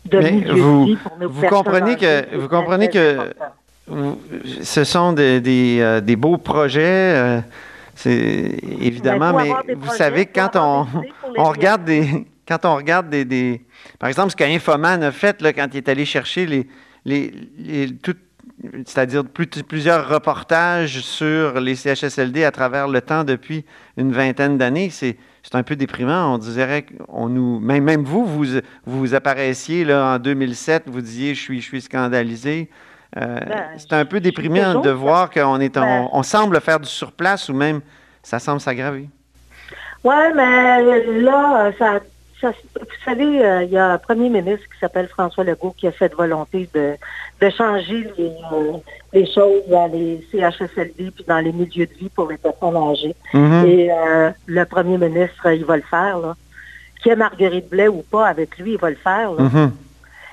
[0.05, 3.33] de Mais milieu vous- vie pour nos vous comprenez que- vous comprenez que-.
[3.89, 4.19] Vous-
[4.63, 6.83] Ce sont des, des, euh, des beaux projets.
[7.15, 7.41] euh,
[7.95, 13.09] c'est évidemment, mais des vous savez quand on, des on regarde des quand on regarde
[13.11, 13.61] des,
[13.99, 16.67] par exemple, ce qu'Infoman a fait là, quand il est allé chercher les,
[17.05, 17.89] les, les
[18.87, 19.25] c'est-à-dire
[19.69, 23.65] plusieurs reportages sur les CHSLD à travers le temps depuis
[23.97, 25.17] une vingtaine d'années, c'est
[25.53, 26.35] un peu déprimant.
[26.35, 31.35] On dirait qu'on nous, même, même vous, vous, vous apparaissiez là, en 2007, vous disiez
[31.35, 32.71] je suis, je suis scandalisé.
[33.17, 36.89] Euh, ben, c'est un peu déprimant de voir qu'on est, ben on, semble faire du
[36.89, 37.81] surplace ou même
[38.23, 39.09] ça semble s'aggraver.
[40.03, 40.83] Oui, mais
[41.21, 42.01] là, ça,
[42.43, 45.93] vous savez, euh, il y a un premier ministre qui s'appelle François Legault qui a
[45.99, 46.95] cette volonté de,
[47.41, 48.73] de changer les, euh,
[49.13, 53.15] les, choses dans les CHSLD puis dans les milieux de vie pour les personnes âgées.
[53.33, 53.67] Mm-hmm.
[53.67, 53.91] Et
[54.47, 56.19] le premier ministre, il va le faire.
[56.19, 56.37] Là.
[57.03, 59.33] Qui est Marguerite Blais ou pas avec lui, il va le faire.
[59.33, 59.45] Là.
[59.45, 59.71] Mm-hmm.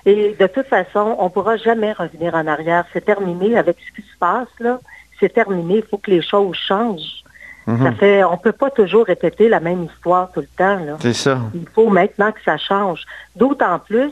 [0.06, 2.86] Et de toute façon, on ne pourra jamais revenir en arrière.
[2.92, 4.80] C'est terminé avec ce qui se passe, là.
[5.20, 5.78] C'est terminé.
[5.78, 7.22] Il faut que les choses changent.
[7.67, 7.84] Mhm.
[7.84, 10.80] Ça fait, on peut pas toujours répéter la même histoire tout le temps.
[10.99, 11.39] C'est ça.
[11.54, 13.04] Il faut maintenant que ça change.
[13.36, 14.12] D'autant plus,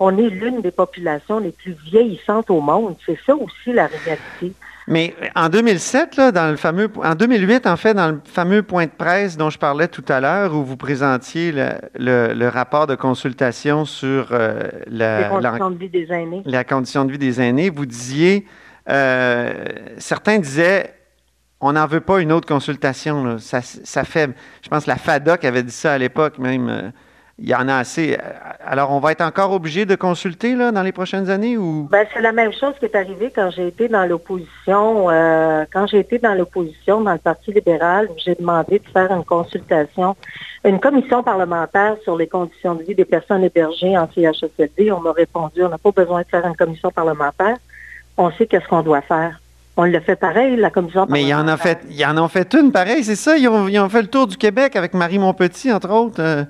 [0.00, 2.96] on est l'une des populations les plus vieillissantes au monde.
[3.04, 4.54] C'est ça aussi la réalité.
[4.86, 8.86] Mais en 2007, là, dans le fameux, en 2008, en fait, dans le fameux point
[8.86, 13.84] de presse dont je parlais tout à l'heure, où vous présentiez le, rapport de consultation
[13.84, 16.42] sur euh, la, condition de vie des aînés.
[16.46, 18.46] La condition de vie des aînés, vous disiez,
[18.88, 19.52] euh,
[19.98, 20.94] certains disaient,
[21.60, 23.38] on n'en veut pas une autre consultation.
[23.38, 23.60] Ça,
[24.04, 24.30] fait,
[24.62, 26.68] je pense que la FADOC avait dit ça à l'époque même.
[26.68, 26.90] Euh,
[27.40, 28.18] il y en a assez.
[28.64, 31.86] Alors, on va être encore obligé de consulter dans les prochaines années ou?
[31.88, 35.08] Ben, c'est la même chose qui est arrivée quand j'ai été dans l'opposition.
[35.08, 39.24] Euh, quand j'ai été dans l'opposition dans le Parti libéral, j'ai demandé de faire une
[39.24, 40.16] consultation,
[40.64, 44.90] une commission parlementaire sur les conditions de vie des personnes hébergées en CHSLD.
[44.90, 47.56] On m'a répondu, on n'a pas besoin de faire une commission parlementaire.
[48.16, 49.40] On sait qu'est-ce qu'on doit faire.
[49.80, 52.16] On le fait pareil, la commission Mais il y en a fait, il y en
[52.16, 53.38] a fait une pareil, c'est ça?
[53.38, 56.20] Ils ont, fait le tour du Québec avec Marie Montpetit, entre autres.
[56.20, 56.42] Euh.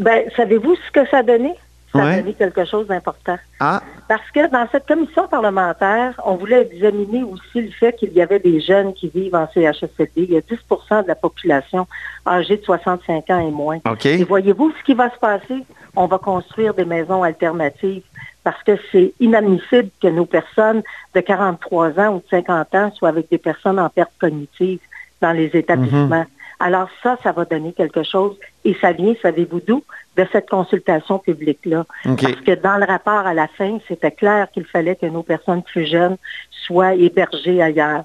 [0.00, 1.52] Ben, savez-vous ce que ça a donné?
[1.92, 3.36] Ça a donné quelque chose d'important.
[3.60, 3.82] Ah.
[4.08, 8.38] Parce que dans cette commission parlementaire, on voulait examiner aussi le fait qu'il y avait
[8.38, 10.12] des jeunes qui vivent en CHSLD.
[10.16, 11.86] Il y a 10 de la population
[12.26, 13.80] âgée de 65 ans et moins.
[14.04, 15.62] Et voyez-vous ce qui va se passer?
[15.94, 18.02] On va construire des maisons alternatives
[18.46, 20.84] parce que c'est inadmissible que nos personnes
[21.16, 24.78] de 43 ans ou de 50 ans soient avec des personnes en perte cognitive
[25.20, 26.20] dans les établissements.
[26.20, 26.26] Mhm.
[26.60, 28.36] Alors ça, ça va donner quelque chose.
[28.64, 29.82] Et ça vient, savez-vous d'où?
[30.16, 31.86] De cette consultation publique-là.
[32.04, 35.64] Parce que dans le rapport à la fin, c'était clair qu'il fallait que nos personnes
[35.64, 36.16] plus jeunes
[36.52, 38.04] soient hébergées ailleurs.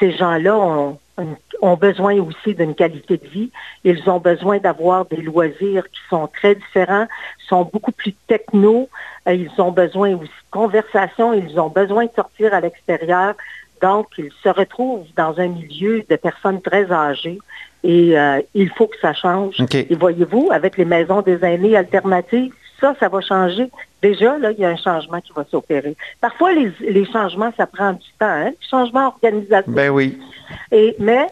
[0.00, 0.98] Ces gens-là ont,
[1.62, 3.50] ont besoin aussi d'une qualité de vie.
[3.84, 7.06] Ils ont besoin d'avoir des loisirs qui sont très différents,
[7.48, 8.88] sont beaucoup plus techno.
[9.28, 11.32] Euh, ils ont besoin aussi de conversation.
[11.32, 13.34] Ils ont besoin de sortir à l'extérieur.
[13.80, 17.38] Donc, ils se retrouvent dans un milieu de personnes très âgées
[17.82, 19.56] et euh, il faut que ça change.
[19.74, 23.70] Et voyez-vous, avec les maisons des aînés alternatives, ça, ça va changer.
[24.02, 25.96] Déjà, là, il y a un changement qui va s'opérer.
[26.20, 28.52] Parfois, les, changements, ça prend du temps, hein?
[28.70, 29.64] Changement organisationnel.
[29.68, 30.18] Ben oui.
[30.70, 31.26] Et, mais,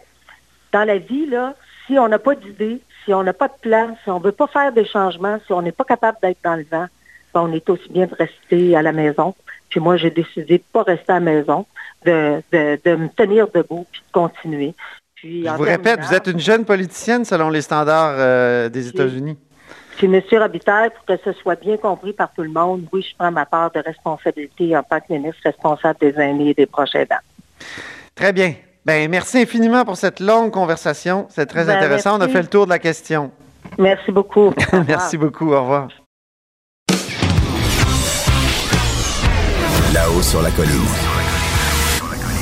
[0.72, 1.54] dans la vie, là,
[1.86, 4.32] si on n'a pas d'idée, si on n'a pas de plan, si on ne veut
[4.32, 6.86] pas faire des changements, si on n'est pas capable d'être dans le vent,
[7.34, 9.34] ben, on est aussi bien de rester à la maison.
[9.68, 11.66] Puis moi, j'ai décidé de ne pas rester à la maison,
[12.04, 14.74] de, de me tenir debout puis de continuer.
[15.22, 19.36] Je vous répète, vous êtes une jeune politicienne selon les standards euh, des États-Unis.
[19.96, 20.20] Puis, M.
[20.32, 23.46] Robitaille, pour que ce soit bien compris par tout le monde, oui, je prends ma
[23.46, 27.16] part de responsabilité en tant que ministre responsable des aînés et des proches aidants.
[28.14, 28.54] Très bien.
[28.84, 31.26] Ben, merci infiniment pour cette longue conversation.
[31.30, 32.18] C'est très ben, intéressant.
[32.18, 33.30] On a fait le tour de la question.
[33.78, 34.52] Merci beaucoup.
[34.88, 35.52] merci beaucoup.
[35.52, 35.88] Au revoir.
[39.94, 40.72] Là-haut sur la colline.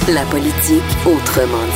[0.09, 1.67] La politique autrement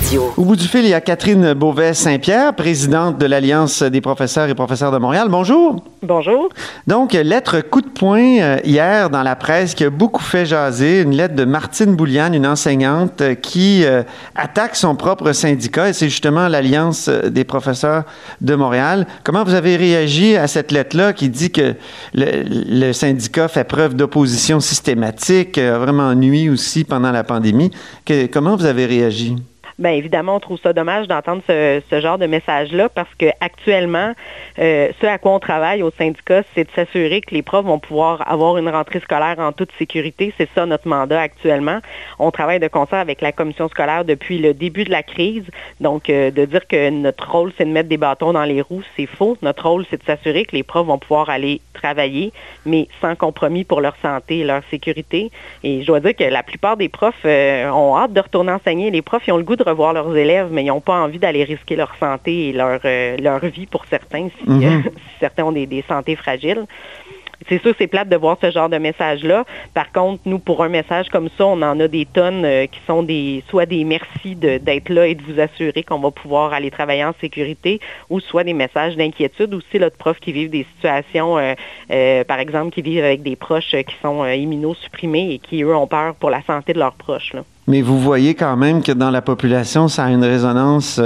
[0.00, 0.18] dit.
[0.18, 4.54] Au bout du fil, il y a Catherine Beauvais-Saint-Pierre, présidente de l'Alliance des professeurs et
[4.54, 5.28] professeurs de Montréal.
[5.30, 5.84] Bonjour.
[6.02, 6.48] Bonjour.
[6.86, 11.02] Donc, lettre coup de poing euh, hier dans la presse qui a beaucoup fait jaser,
[11.02, 14.02] une lettre de Martine Bouliane, une enseignante euh, qui euh,
[14.34, 18.04] attaque son propre syndicat et c'est justement l'Alliance des professeurs
[18.40, 19.06] de Montréal.
[19.24, 21.74] Comment vous avez réagi à cette lettre-là qui dit que
[22.14, 27.70] le, syndicat fait preuve d'opposition systématique, a vraiment nuit aussi pendant la pandémie?
[28.32, 29.41] comment vous avez réagi?
[29.78, 34.12] Bien évidemment, on trouve ça dommage d'entendre ce, genre de message-là parce que actuellement,
[34.58, 37.78] euh, ce à quoi on travaille au syndicat, c'est de s'assurer que les profs vont
[37.78, 40.32] pouvoir avoir une rentrée scolaire en toute sécurité.
[40.36, 41.78] C'est ça notre mandat actuellement.
[42.18, 45.44] On travaille de concert avec la commission scolaire depuis le début de la crise.
[45.80, 48.82] Donc, euh, de dire que notre rôle, c'est de mettre des bâtons dans les roues,
[48.96, 49.36] c'est faux.
[49.42, 52.32] Notre rôle, c'est de s'assurer que les profs vont pouvoir aller travailler,
[52.66, 55.30] mais sans compromis pour leur santé et leur sécurité.
[55.64, 58.90] Et je dois dire que la plupart des profs euh, ont hâte de retourner enseigner.
[58.90, 61.18] Les profs, ont le goût de de revoir leurs élèves, mais ils n'ont pas envie
[61.18, 62.80] d'aller risquer leur santé et leur,
[63.20, 64.82] leur vie pour certains, si, Mhm.
[64.96, 66.64] si certains ont des, des santé fragiles.
[67.48, 69.44] C'est sûr, c'est plate de voir ce genre de message-là.
[69.74, 72.80] Par contre, nous, pour un message comme ça, on en a des tonnes euh, qui
[72.86, 76.70] sont des soit des merci d'être là et de vous assurer qu'on va pouvoir aller
[76.70, 80.66] travailler en sécurité, ou soit des messages d'inquiétude aussi là, de profs qui vivent des
[80.74, 81.54] situations, euh,
[81.90, 85.86] euh, par exemple, qui vivent avec des proches qui sont immunosupprimés et qui, eux, ont
[85.86, 87.32] peur pour la santé de leurs proches.
[87.66, 91.00] Mais vous voyez quand même que dans la population, ça a une résonance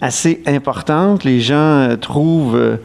[0.00, 1.24] assez importante.
[1.24, 2.78] Les gens trouvent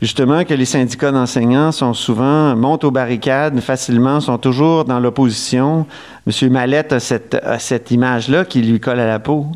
[0.00, 5.86] justement que les syndicats d'enseignants sont souvent, montent aux barricades facilement, sont toujours dans l'opposition.
[6.26, 6.50] M.
[6.50, 9.46] Mallette a cette, image-là qui lui colle à la peau.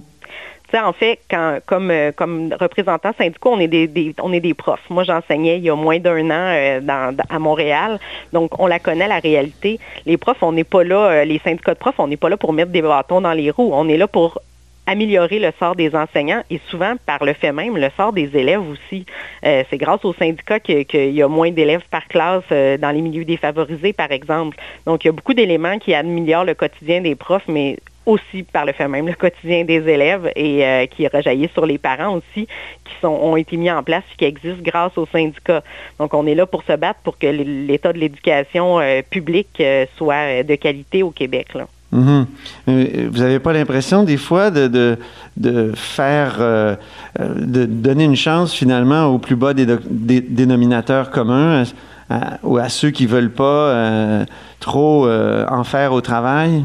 [0.74, 4.81] En fait, quand, comme, euh, comme représentant syndicaux, on est des, on profs.
[4.88, 8.00] Moi, j'enseignais il y a moins d'un an euh, à Montréal,
[8.33, 9.78] donc on la connaît la réalité.
[10.07, 12.38] Les profs, on n'est pas là, euh, les syndicats de profs, on n'est pas là
[12.38, 13.70] pour mettre des bâtons dans les roues.
[13.74, 14.40] On est là pour
[14.86, 18.68] améliorer le sort des enseignants et souvent, par le fait même, le sort des élèves
[18.68, 19.06] aussi.
[19.44, 23.00] Euh, c'est grâce aux syndicats qu'il y a moins d'élèves par classe euh, dans les
[23.00, 24.56] milieux défavorisés, par exemple.
[24.86, 28.64] Donc, il y a beaucoup d'éléments qui améliorent le quotidien des profs, mais aussi par
[28.64, 32.48] le fait même le quotidien des élèves et euh, qui rejaillissent sur les parents aussi,
[32.84, 35.62] qui ont été mis en place et qui existent grâce aux syndicats.
[36.00, 39.62] Donc, on est là pour se battre pour que l'état de l'éducation publique
[39.96, 41.46] soit de qualité au Québec.
[41.94, 42.24] Euh,
[43.11, 44.98] Vous n'avez pas l'impression des fois de, de,
[45.37, 46.74] de faire, euh,
[47.20, 51.64] euh, de donner une chance finalement au plus bas des, des dénominateurs communs,
[52.09, 54.24] à, ou à ceux qui veulent pas
[54.61, 56.64] trop en faire au travail?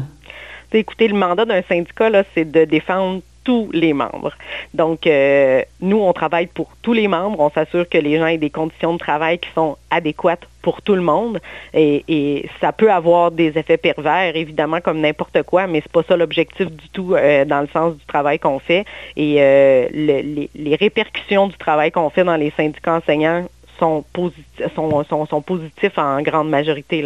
[0.72, 4.32] Écoutez, le mandat d'un syndicat, c'est de défendre tous les membres.
[4.74, 7.40] Donc, euh, nous, on travaille pour tous les membres.
[7.40, 10.94] On s'assure que les gens aient des conditions de travail qui sont adéquates pour tout
[10.94, 11.40] le monde.
[11.72, 16.14] Et, ça peut avoir des effets pervers, évidemment, comme n'importe quoi, mais c'est pas ça
[16.14, 18.84] l'objectif du tout euh, dans le sens du travail qu'on fait.
[19.16, 23.46] Et euh, le- les, répercussions du travail qu'on fait dans les syndicats enseignants
[23.78, 27.02] sont, posit- sont, positifs en grande majorité.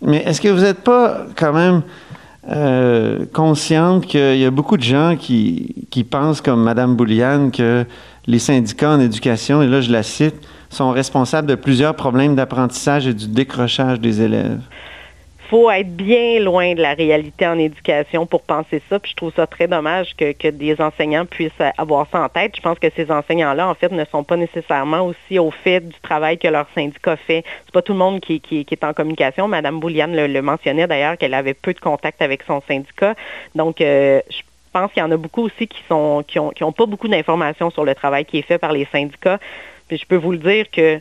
[0.00, 1.82] Mais est-ce que vous n'êtes pas quand même
[2.48, 7.84] euh, consciente qu'il y a beaucoup de gens qui, qui pensent, comme Mme Bouliane, que
[8.26, 10.36] les syndicats en éducation, et là je la cite,
[10.70, 14.60] sont responsables de plusieurs problèmes d'apprentissage et du décrochage des élèves?
[15.48, 18.98] Faut être bien loin de la réalité en éducation pour penser ça.
[18.98, 22.56] Puis je trouve ça très dommage que, que des enseignants puissent avoir ça en tête.
[22.56, 25.98] Je pense que ces enseignants-là, en fait, ne sont pas nécessairement aussi au fait du
[26.00, 27.44] travail que leur syndicat fait.
[27.64, 29.48] C'est pas tout le monde qui, est en communication.
[29.48, 33.14] Madame Bouliane le, le mentionnait d'ailleurs qu'elle avait peu de contact avec son syndicat.
[33.54, 36.64] Donc, euh, je pense qu'il y en a beaucoup aussi qui sont qui ont, qui
[36.64, 39.38] ont pas beaucoup d'informations sur le travail qui est fait par les syndicats.
[39.88, 41.00] Puis je peux vous le dire que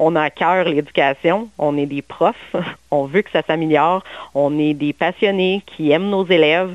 [0.00, 2.54] on a à cœur l'éducation, on est des profs,
[2.90, 4.02] on veut que ça s'améliore,
[4.34, 6.74] on est des passionnés qui aiment nos élèves.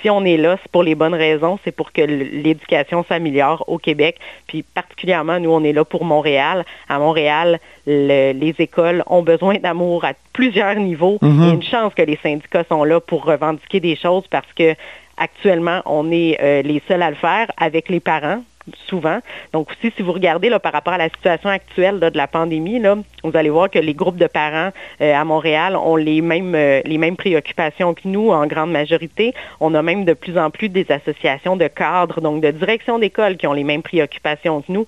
[0.00, 3.78] Si on est là, c'est pour les bonnes raisons, c'est pour que l'éducation s'améliore au
[3.78, 4.16] Québec.
[4.48, 6.64] Puis particulièrement, nous, on est là pour Montréal.
[6.88, 11.18] À Montréal, le- les écoles ont besoin d'amour à plusieurs niveaux.
[11.22, 11.38] Mhm.
[11.42, 14.52] Il y a une chance que les syndicats sont là pour revendiquer des choses parce
[14.58, 14.74] que
[15.18, 18.42] actuellement, on est euh, les seuls à le faire avec les parents
[18.88, 19.18] souvent.
[19.52, 22.80] Donc aussi, si vous regardez là, par rapport à la situation actuelle de la pandémie,
[23.24, 24.70] vous allez voir que les groupes de parents
[25.00, 29.34] euh, à Montréal ont les mêmes, euh, les mêmes préoccupations que nous en grande majorité.
[29.60, 33.36] On a même de plus en plus des associations de cadres, donc de direction d'école
[33.36, 34.86] qui ont les mêmes préoccupations que nous.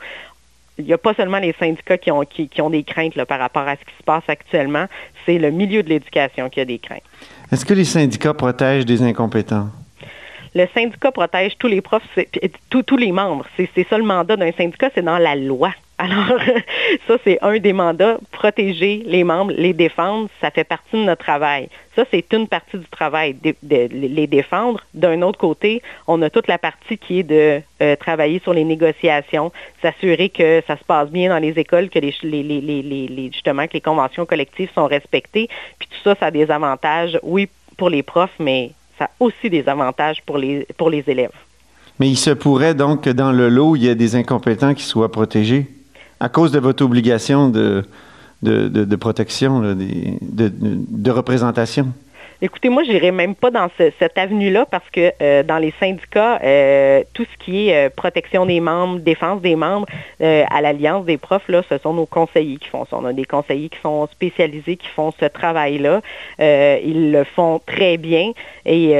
[0.79, 3.63] Il n'y a pas seulement les syndicats qui ont, qui, ont des craintes par rapport
[3.69, 4.87] à ce qui se passe actuellement,
[5.25, 7.03] c'est le milieu de l'éducation qui a des craintes.
[7.53, 9.69] Est-ce que les syndicats protègent des incompétents?
[10.57, 12.03] Le syndicat protège tous les profs,
[12.71, 13.45] tous, tous les membres.
[13.57, 15.73] C'est ça le mandat d'un syndicat, c'est dans la loi.
[15.99, 16.41] Alors,
[17.07, 21.23] ça, c'est un des mandats, protéger les membres, les défendre, ça fait partie de notre
[21.25, 21.69] travail.
[21.95, 24.81] Ça, c'est une partie du travail, de, les défendre.
[24.93, 28.65] D'un autre côté, on a toute la partie qui est de euh, travailler sur les
[28.65, 33.81] négociations, s'assurer que ça se passe bien dans les écoles, que les- justement que les
[33.81, 35.49] conventions collectives sont respectées.
[35.79, 39.51] Puis tout ça, ça a des avantages, oui, pour les profs, mais ça a aussi
[39.51, 41.33] des avantages pour les, pour les élèves.
[42.01, 44.83] Mais il se pourrait donc que dans le lot, il y ait des incompétents qui
[44.83, 45.67] soient protégés
[46.21, 47.85] à cause de votre obligation de,
[48.97, 51.93] protection, de représentation.
[52.45, 56.39] Écoutez, moi, j'irai même pas dans ce- cette avenue-là parce que euh, dans les syndicats,
[56.45, 59.87] euh, tout ce qui est euh, protection des membres, défense des membres,
[60.21, 62.99] à l'Alliance des profs, ce sont nos conseillers qui font ça.
[63.01, 66.03] On a des conseillers qui sont spécialisés, qui font ce travail-là.
[66.39, 68.33] Ils le font très bien
[68.67, 68.91] et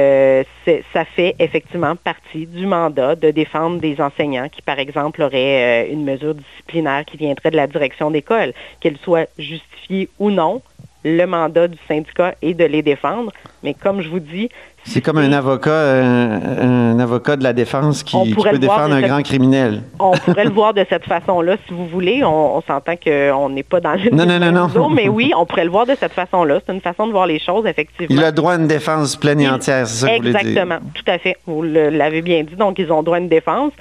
[0.93, 6.03] ça fait effectivement partie du mandat de défendre des enseignants qui, par exemple, auraient une
[6.03, 10.61] mesure disciplinaire qui viendrait de la direction d'école, qu'elle soit justifiée ou non
[11.05, 13.31] le mandat du syndicat est de les défendre.
[13.63, 14.49] Mais comme je vous dis,
[14.83, 19.09] C'est comme un avocat, un, un avocat de la défense qui, peut défendre un cette-
[19.09, 19.83] grand criminel.
[19.99, 22.23] On pourrait le voir de cette façon-là, si vous voulez.
[22.23, 24.89] On, on s'entend qu'on n'est pas dans le Non, non, non, non.
[24.89, 26.59] mais oui, on pourrait le voir de cette façon-là.
[26.65, 28.15] C'est une façon de voir les choses, effectivement.
[28.15, 30.39] Il a droit à une défense pleine et entière, c'est ça que vous voulez dire?
[30.41, 31.37] Exactement, tout à fait.
[31.45, 33.71] Vous l'avez bien dit, donc ils ont droit à une défense.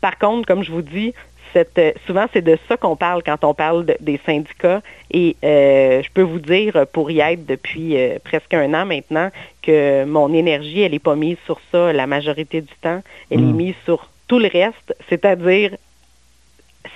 [0.00, 1.12] Par contre, comme je vous dis,
[1.52, 4.82] cette, euh, souvent c'est de ça qu'on parle quand on parle de- des syndicats.
[5.10, 9.30] Et euh, je peux vous dire, pour y être depuis euh, presque un an maintenant,
[9.62, 13.02] que mon énergie, elle n'est pas mise sur ça la majorité du temps.
[13.30, 15.72] Elle est mise sur tout le reste, c'est-à-dire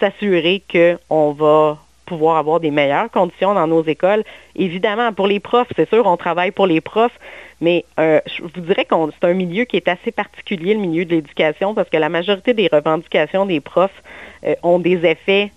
[0.01, 4.25] s'assurer qu'on va pouvoir avoir des meilleures conditions dans nos écoles.
[4.57, 7.19] Évidemment, pour les profs, c'est sûr, on travaille pour les profs,
[7.61, 11.05] mais euh, je vous dirais que c'est un milieu qui est assez particulier, le milieu
[11.05, 14.03] de l'éducation, parce que la majorité des revendications des profs
[14.45, 15.53] euh, ont des effets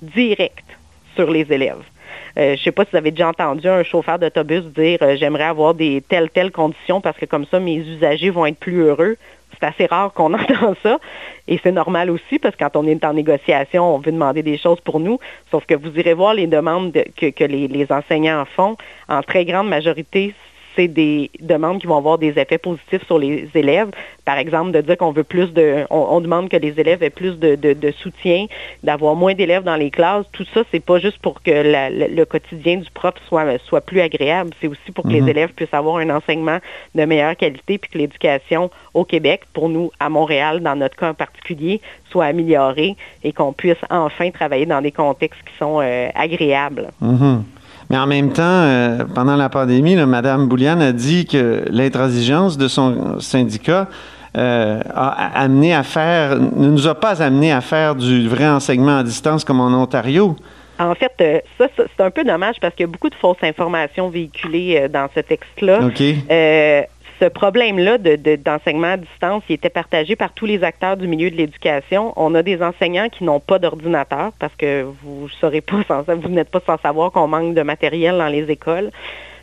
[0.00, 0.64] directs
[1.14, 1.84] sur les élèves.
[2.38, 5.16] Euh, je ne sais pas si vous avez déjà entendu un chauffeur d'autobus dire euh,
[5.16, 8.80] j'aimerais avoir des telles telles conditions parce que comme ça mes usagers vont être plus
[8.82, 9.16] heureux.
[9.60, 10.98] C'est assez rare qu'on entend ça
[11.46, 14.56] et c'est normal aussi parce que quand on est en négociation, on veut demander des
[14.56, 15.18] choses pour nous.
[15.50, 18.76] Sauf que vous irez voir les demandes de- que, les enseignants font.
[19.08, 20.34] En très grande majorité,
[20.76, 23.90] c'est des demandes qui vont avoir des effets positifs sur les élèves.
[24.24, 27.10] Par exemple, de dire qu'on veut plus de, on, on demande que les élèves aient
[27.10, 28.46] plus de, de- de soutien,
[28.82, 30.24] d'avoir moins d'élèves dans les classes.
[30.32, 33.80] Tout ça, c'est pas juste pour que la- le, le quotidien du prof soit, soit
[33.80, 34.50] plus agréable.
[34.60, 36.58] C'est aussi pour que les élèves puissent avoir un enseignement
[36.94, 41.10] de meilleure qualité, puis que l'éducation au Québec, pour nous à Montréal, dans notre cas
[41.10, 46.08] en particulier, soit améliorée et qu'on puisse enfin travailler dans des contextes qui sont euh,
[46.14, 46.90] agréables.
[47.00, 47.44] Mhm.
[47.92, 52.56] Mais en même temps, euh, pendant la pandémie, là, Mme Bouliane a dit que l'intransigeance
[52.56, 53.86] de son syndicat
[54.34, 58.96] euh, a amené à faire, ne nous a pas amené à faire du vrai enseignement
[58.96, 60.36] à distance comme en Ontario.
[60.78, 63.14] En fait, euh, ça, ça, c'est un peu dommage parce qu'il y a beaucoup de
[63.14, 65.80] fausses informations véhiculées dans ce texte-là.
[66.30, 66.82] Euh,
[67.22, 71.06] ce problème-là de- de- d'enseignement à distance, il était partagé par tous les acteurs du
[71.06, 72.12] milieu de l'éducation.
[72.16, 75.28] On a des enseignants qui n'ont pas d'ordinateur parce que vous
[76.28, 78.90] n'êtes pas sans savoir qu'on manque de matériel dans les écoles.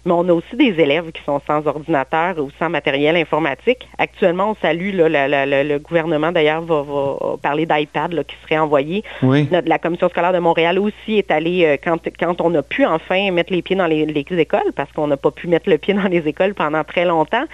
[0.06, 3.88] Mais on a aussi des élèves qui sont sans ordinateur ou sans matériel informatique.
[3.98, 8.36] Actuellement, on salue, là, la- la- la- le gouvernement d'ailleurs va, va parler d'iPad qui
[8.44, 9.04] serait envoyé.
[9.24, 9.48] Oui.
[9.52, 12.86] Notre- la commission scolaire de Montréal aussi est allée, euh, quand, quand on a pu
[12.86, 15.78] enfin mettre les pieds dans les, les écoles, parce qu'on n'a pas pu mettre le
[15.78, 17.46] pied dans les écoles pendant très longtemps,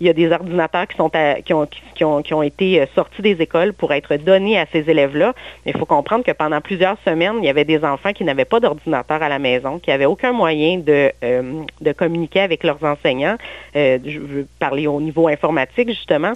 [0.00, 2.42] il y a des ordinateurs qui, sont à- qui, ont, qui, qui ont, qui ont
[2.42, 5.34] été euh, sortis des écoles pour être donnés à ces élèves-là.
[5.64, 8.44] Mais il faut comprendre que pendant plusieurs semaines, il y avait des enfants qui n'avaient
[8.44, 12.82] pas d'ordinateur à la maison, qui n'avaient aucun moyen de, euh, de communiquer avec leurs
[12.82, 13.36] enseignants.
[13.76, 16.32] Euh, je veux parler au niveau informatique, justement.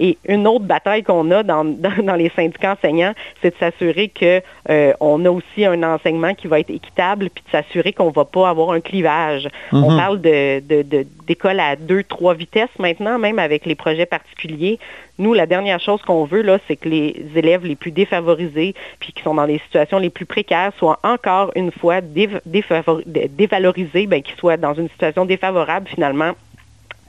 [0.00, 4.08] Et une autre bataille qu'on a dans, dans, dans les syndicats enseignants, c'est de s'assurer
[4.08, 4.40] que
[4.70, 8.12] euh, on a aussi un enseignement qui va être équitable, puis de s'assurer qu'on ne
[8.14, 9.48] va pas avoir un clivage.
[9.72, 14.06] On parle de, de, de- d'écoles à deux, trois vitesses maintenant, même avec les projets
[14.06, 14.78] particuliers.
[15.18, 19.12] Nous, la dernière chose qu'on veut, là, c'est que les élèves les plus défavorisés, puis
[19.12, 23.28] qui sont dans les situations les plus précaires, soient encore une fois dév- défavor- dé-
[23.28, 26.32] dévalorisés, ben, qu'ils soient dans une situation défavorable finalement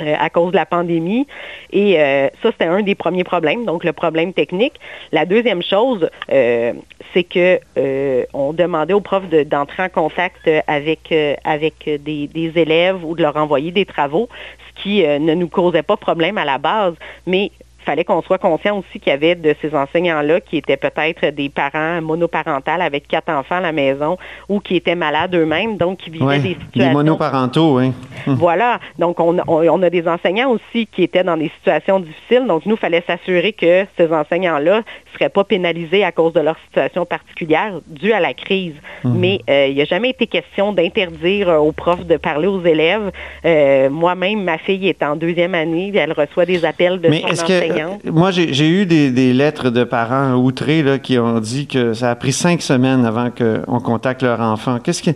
[0.02, 1.28] à cause de la pandémie.
[1.72, 4.74] Et euh, ça, c'était un des premiers problèmes, donc le problème technique.
[5.12, 6.74] La deuxième chose, euh,
[7.14, 11.86] c'est que euh, on demandait aux profs de- d'entrer en contact euh, avec, euh, avec
[11.86, 14.30] des, des élèves ou de leur envoyer des travaux,
[14.70, 16.93] ce qui euh, ne nous causait pas problème à la base,
[17.28, 17.52] mais
[17.86, 21.49] fallait qu'on soit conscient aussi qu'il y avait de ces enseignants-là qui étaient peut-être des
[21.49, 24.17] parents monoparentales avec quatre enfants à la maison
[24.49, 26.39] ou qui étaient malades eux-mêmes, donc qui vivaient Ouais.
[26.39, 27.91] des Les situations monoparentaux, oui.
[28.27, 28.79] voilà.
[28.99, 32.45] Donc, on, on- on a des enseignants aussi qui étaient dans des situations difficiles.
[32.47, 36.39] Donc, nous, il fallait s'assurer que ces enseignants-là ne seraient pas pénalisés à cause de
[36.41, 38.73] leur situation particulière due à la crise.
[39.03, 42.61] Mais euh, il n'y a jamais été question d'interdire euh, aux profs de parler aux
[42.63, 43.11] élèves.
[43.45, 45.91] Euh, Moi-même, ma fille est en deuxième année.
[45.95, 47.70] Elle reçoit des appels de Mais son que.
[47.78, 51.93] Euh, Moi, j'ai eu des, des lettres de parents outrés là, qui ont dit que
[51.93, 54.80] ça a pris cinq semaines avant qu'on contacte leur enfant.
[54.84, 55.11] Qu'est-ce que.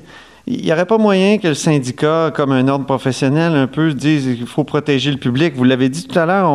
[0.48, 4.36] Il n'y aurait pas moyen que le syndicat, comme un ordre professionnel, un peu dise
[4.38, 5.56] qu'il faut protéger le public?
[5.56, 6.52] Vous l'avez dit tout à l'heure,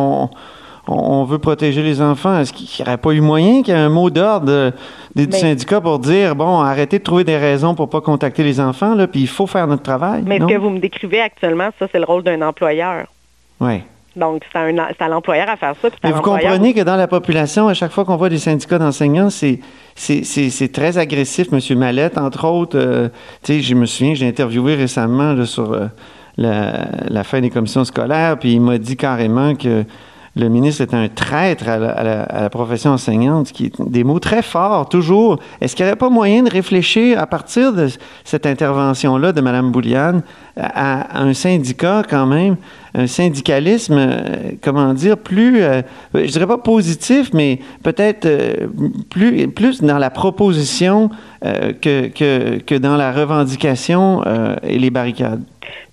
[0.87, 2.39] on, veut protéger les enfants.
[2.39, 4.71] Est-ce qu'il n'y aurait pas eu moyen qu'il y ait un mot d'ordre de-
[5.13, 8.61] des Mais- syndicats pour dire bon, arrêtez de trouver des raisons pour pas contacter les
[8.61, 10.23] enfants, là, puis il faut faire notre travail?
[10.25, 13.07] Mais ce que vous me décrivez actuellement, ça, c'est le rôle d'un employeur.
[13.59, 13.83] Ouais.
[14.15, 14.59] Donc, c'est
[15.03, 15.89] à, l'employeur à faire ça.
[16.03, 19.29] Mais vous comprenez que dans la population, à chaque fois qu'on voit des syndicats d'enseignants,
[19.29, 19.59] c'est
[19.95, 21.51] c'est- très agressif.
[21.51, 23.09] Monsieur Mallette, entre autres, euh,
[23.43, 25.87] tu sais, je me souviens, j'ai interviewé récemment là, sur euh,
[26.37, 29.85] la, la fin des commissions scolaires, puis il m'a dit carrément que
[30.35, 35.39] le ministre est un traître à la, profession enseignante, des mots très forts, toujours.
[35.59, 37.89] Est-ce qu'il n'y aurait pas moyen de réfléchir à partir de
[38.23, 40.21] cette intervention-là de Mme Bouliane
[40.55, 42.55] à, un syndicat quand même,
[42.95, 45.81] un syndicalisme, euh, comment dire, plus, euh,
[46.13, 48.67] je dirais pas positif, mais peut-être euh,
[49.09, 51.09] plus, plus dans la proposition
[51.43, 54.23] que, que, que, dans la revendication
[54.61, 55.41] et les barricades?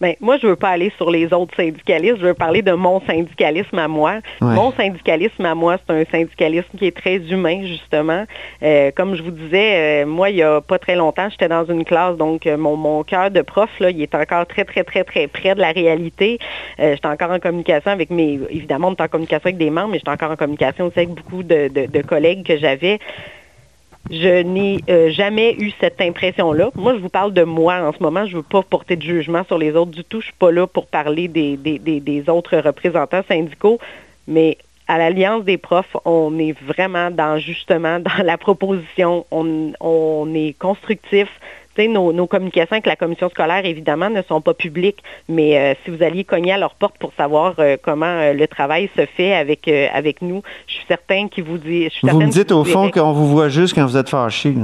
[0.00, 2.18] Ben, moi, je veux pas aller sur les autres syndicalistes.
[2.18, 4.14] Je veux parler de mon syndicalisme à moi.
[4.40, 8.24] Mon syndicalisme à moi, c'est un syndicalisme qui est très humain, justement.
[8.62, 11.64] Euh, comme je vous disais, euh, moi, il y a pas très longtemps, j'étais dans
[11.64, 14.84] une classe, donc euh, mon, mon cœur de prof, là, il est encore très, très,
[14.84, 16.38] très, très près de la réalité.
[16.78, 18.40] j'étais encore en communication avec mes...
[18.50, 21.10] Évidemment, on est en communication avec des membres, mais j'étais encore en communication aussi avec
[21.10, 22.98] beaucoup de, de collègues que j'avais.
[24.10, 26.70] Je n'ai euh, jamais eu cette impression-là.
[26.74, 28.24] Moi, je vous parle de moi en ce moment.
[28.24, 30.20] Je ne veux pas porter de jugement sur les autres du tout.
[30.20, 33.78] Je ne suis pas là pour parler des, des, autres représentants syndicaux.
[34.26, 39.26] Mais à l'Alliance des profs, on est vraiment dans justement dans la proposition.
[39.30, 41.28] On, on est constructif
[41.86, 46.02] nos, communications avec la commission scolaire, évidemment, ne sont pas publiques, mais euh, si vous
[46.02, 49.68] alliez cogner à leur porte pour savoir euh, comment euh, le travail se fait avec,
[49.68, 51.90] avec nous, je suis certain qu'ils vous disent...
[52.02, 54.54] Vous me dites au fond qu'on vous voit juste quand vous êtes fâché.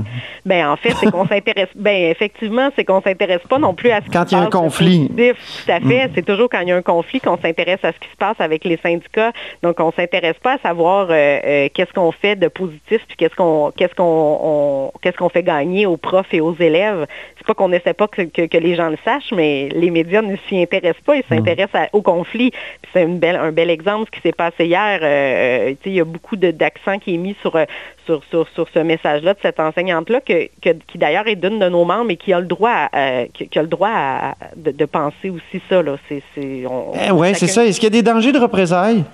[0.45, 1.69] Ben en fait, c'est qu'on s'intéresse...
[1.75, 4.51] Ben effectivement, c'est qu'on s'intéresse pas non plus à ce quand il y a un
[4.51, 5.09] conflit.
[5.09, 6.07] Tout à fait.
[6.07, 6.11] Mm.
[6.15, 8.37] C'est toujours quand il y a un conflit qu'on s'intéresse à ce qui se passe
[8.39, 9.33] avec les syndicats.
[9.63, 13.95] Donc, on s'intéresse pas à savoir qu'est-ce qu'on fait de positif puis qu'est-ce qu'on qu'est-ce
[13.95, 17.04] qu'on qu'est-ce qu'on fait gagner aux profs et aux élèves
[17.37, 20.61] c'est pas qu'on n'essaie pas que, les gens le sachent, mais les médias ne s'y
[20.61, 22.53] intéressent pas, ils s'intéressent au conflit.
[22.93, 25.01] c'est un bel exemple ce qui s'est passé hier.
[25.03, 27.67] Euh, euh, il y a beaucoup d'accent qui est mis euh,
[28.07, 32.17] sur, sur, ce message-là de cette enseignante-là, qui d'ailleurs est d'une de nos membres et
[32.17, 32.89] qui a le droit,
[33.33, 35.83] qui, a le droit de, penser aussi ça.
[36.11, 37.65] Eh oui, c'est ça.
[37.65, 39.05] Est-ce qu'il y a des dangers de représailles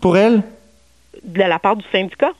[0.00, 0.42] pour elle?
[1.24, 2.32] De la part du syndicat?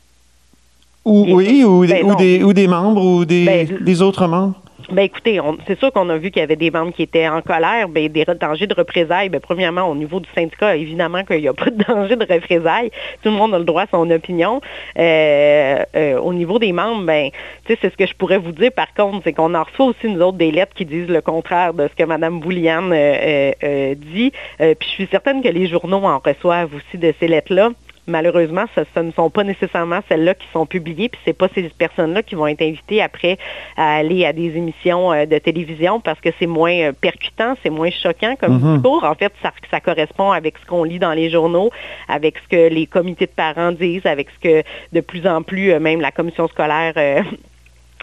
[1.04, 4.60] Ou, oui, ou, ben des, ou, des, membres ou des, ben, des autres membres?
[4.90, 7.42] Ben écoutez, c'est sûr qu'on a vu qu'il y avait des membres qui étaient en
[7.42, 9.28] colère, ben, des dangers de représailles.
[9.28, 12.90] Ben, premièrement, au niveau du syndicat, évidemment qu'il n'y a pas de danger de représailles.
[13.22, 14.60] Tout le monde a le droit à son opinion.
[14.96, 17.30] Euh, euh, au niveau des membres, ben,
[17.66, 20.20] c'est ce que je pourrais vous dire par contre, c'est qu'on en reçoit aussi nous
[20.20, 24.30] autres des lettres qui disent le contraire de ce que Mme Bouliane euh, dit.
[24.58, 27.70] puis je suis certaine que les journaux en reçoivent aussi de ces lettres-là
[28.06, 32.22] malheureusement, ce, ne sont pas nécessairement celles-là qui sont publiées, puis c'est pas ces personnes-là
[32.22, 33.38] qui vont être invitées après
[33.76, 37.70] à aller à des émissions euh, de télévision parce que c'est moins euh, percutant, c'est
[37.70, 38.74] moins choquant comme mhm.
[38.74, 39.04] discours.
[39.04, 41.70] En fait, ça, ça correspond avec ce qu'on lit dans les journaux,
[42.08, 45.72] avec ce que les comités de parents disent, avec ce que de plus en plus
[45.72, 46.94] euh, même la commission scolaire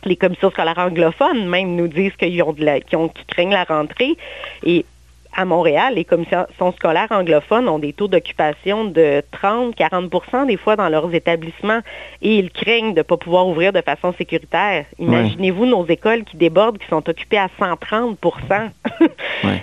[0.06, 3.52] les commissions scolaires anglophones même nous disent qu'ils ont de la, qu'ils, ont, qu'ils craignent
[3.52, 4.16] la rentrée.
[4.66, 4.86] Et
[5.36, 10.90] à Montréal, les commissions scolaires anglophones ont des taux d'occupation de 30-40% des fois dans
[10.90, 11.80] leurs établissements
[12.22, 14.86] et ils craignent de ne pas pouvoir ouvrir de façon sécuritaire.
[15.00, 18.70] Imaginez-vous nos écoles qui débordent, qui sont occupées à 130%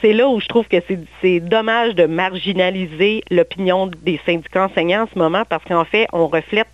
[0.00, 0.78] C'est là où je trouve que
[1.20, 6.26] c'est dommage de marginaliser l'opinion des syndicats enseignants en ce moment parce qu'en fait, on
[6.26, 6.66] reflète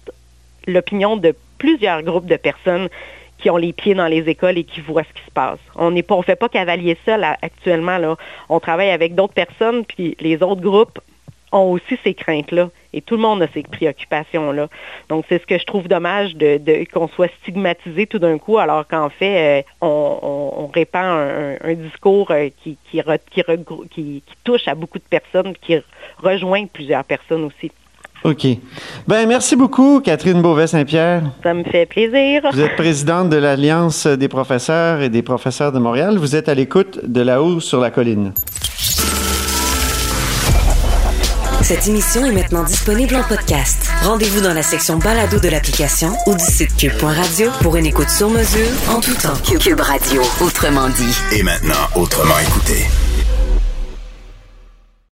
[0.66, 2.88] l'opinion de plusieurs groupes de personnes
[3.42, 5.58] qui ont les pieds dans les écoles et qui voient ce qui se passe.
[5.76, 8.16] On ne fait pas cavalier seul actuellement.
[8.48, 11.00] On travaille avec d'autres personnes, puis les autres groupes
[11.50, 12.70] ont aussi ces craintes-là.
[12.94, 14.68] Et tout le monde a ces préoccupations-là.
[15.08, 16.58] Donc, c'est ce que je trouve dommage de,
[16.92, 22.48] qu'on soit stigmatisé tout d'un coup, alors qu'en fait, euh, on, répand un, discours euh,
[22.62, 25.76] qui, qui, touche à beaucoup de personnes, qui
[26.22, 27.70] rejoint plusieurs personnes aussi.
[28.24, 28.46] OK.
[29.08, 31.22] Ben merci beaucoup, Catherine Beauvais-Saint-Pierre.
[31.42, 32.42] Ça me fait plaisir.
[32.52, 36.18] Vous êtes présidente de l'Alliance des professeurs et des professeurs de Montréal.
[36.18, 38.32] Vous êtes à l'écoute de là-haut sur la colline.
[41.62, 43.88] Cette émission est maintenant disponible en podcast.
[44.02, 48.28] Rendez-vous dans la section balado de l'application ou du site cube.radio pour une écoute sur
[48.30, 49.58] mesure en tout temps.
[49.58, 51.16] Cube Radio, autrement dit.
[51.32, 52.86] Et maintenant, autrement écouté.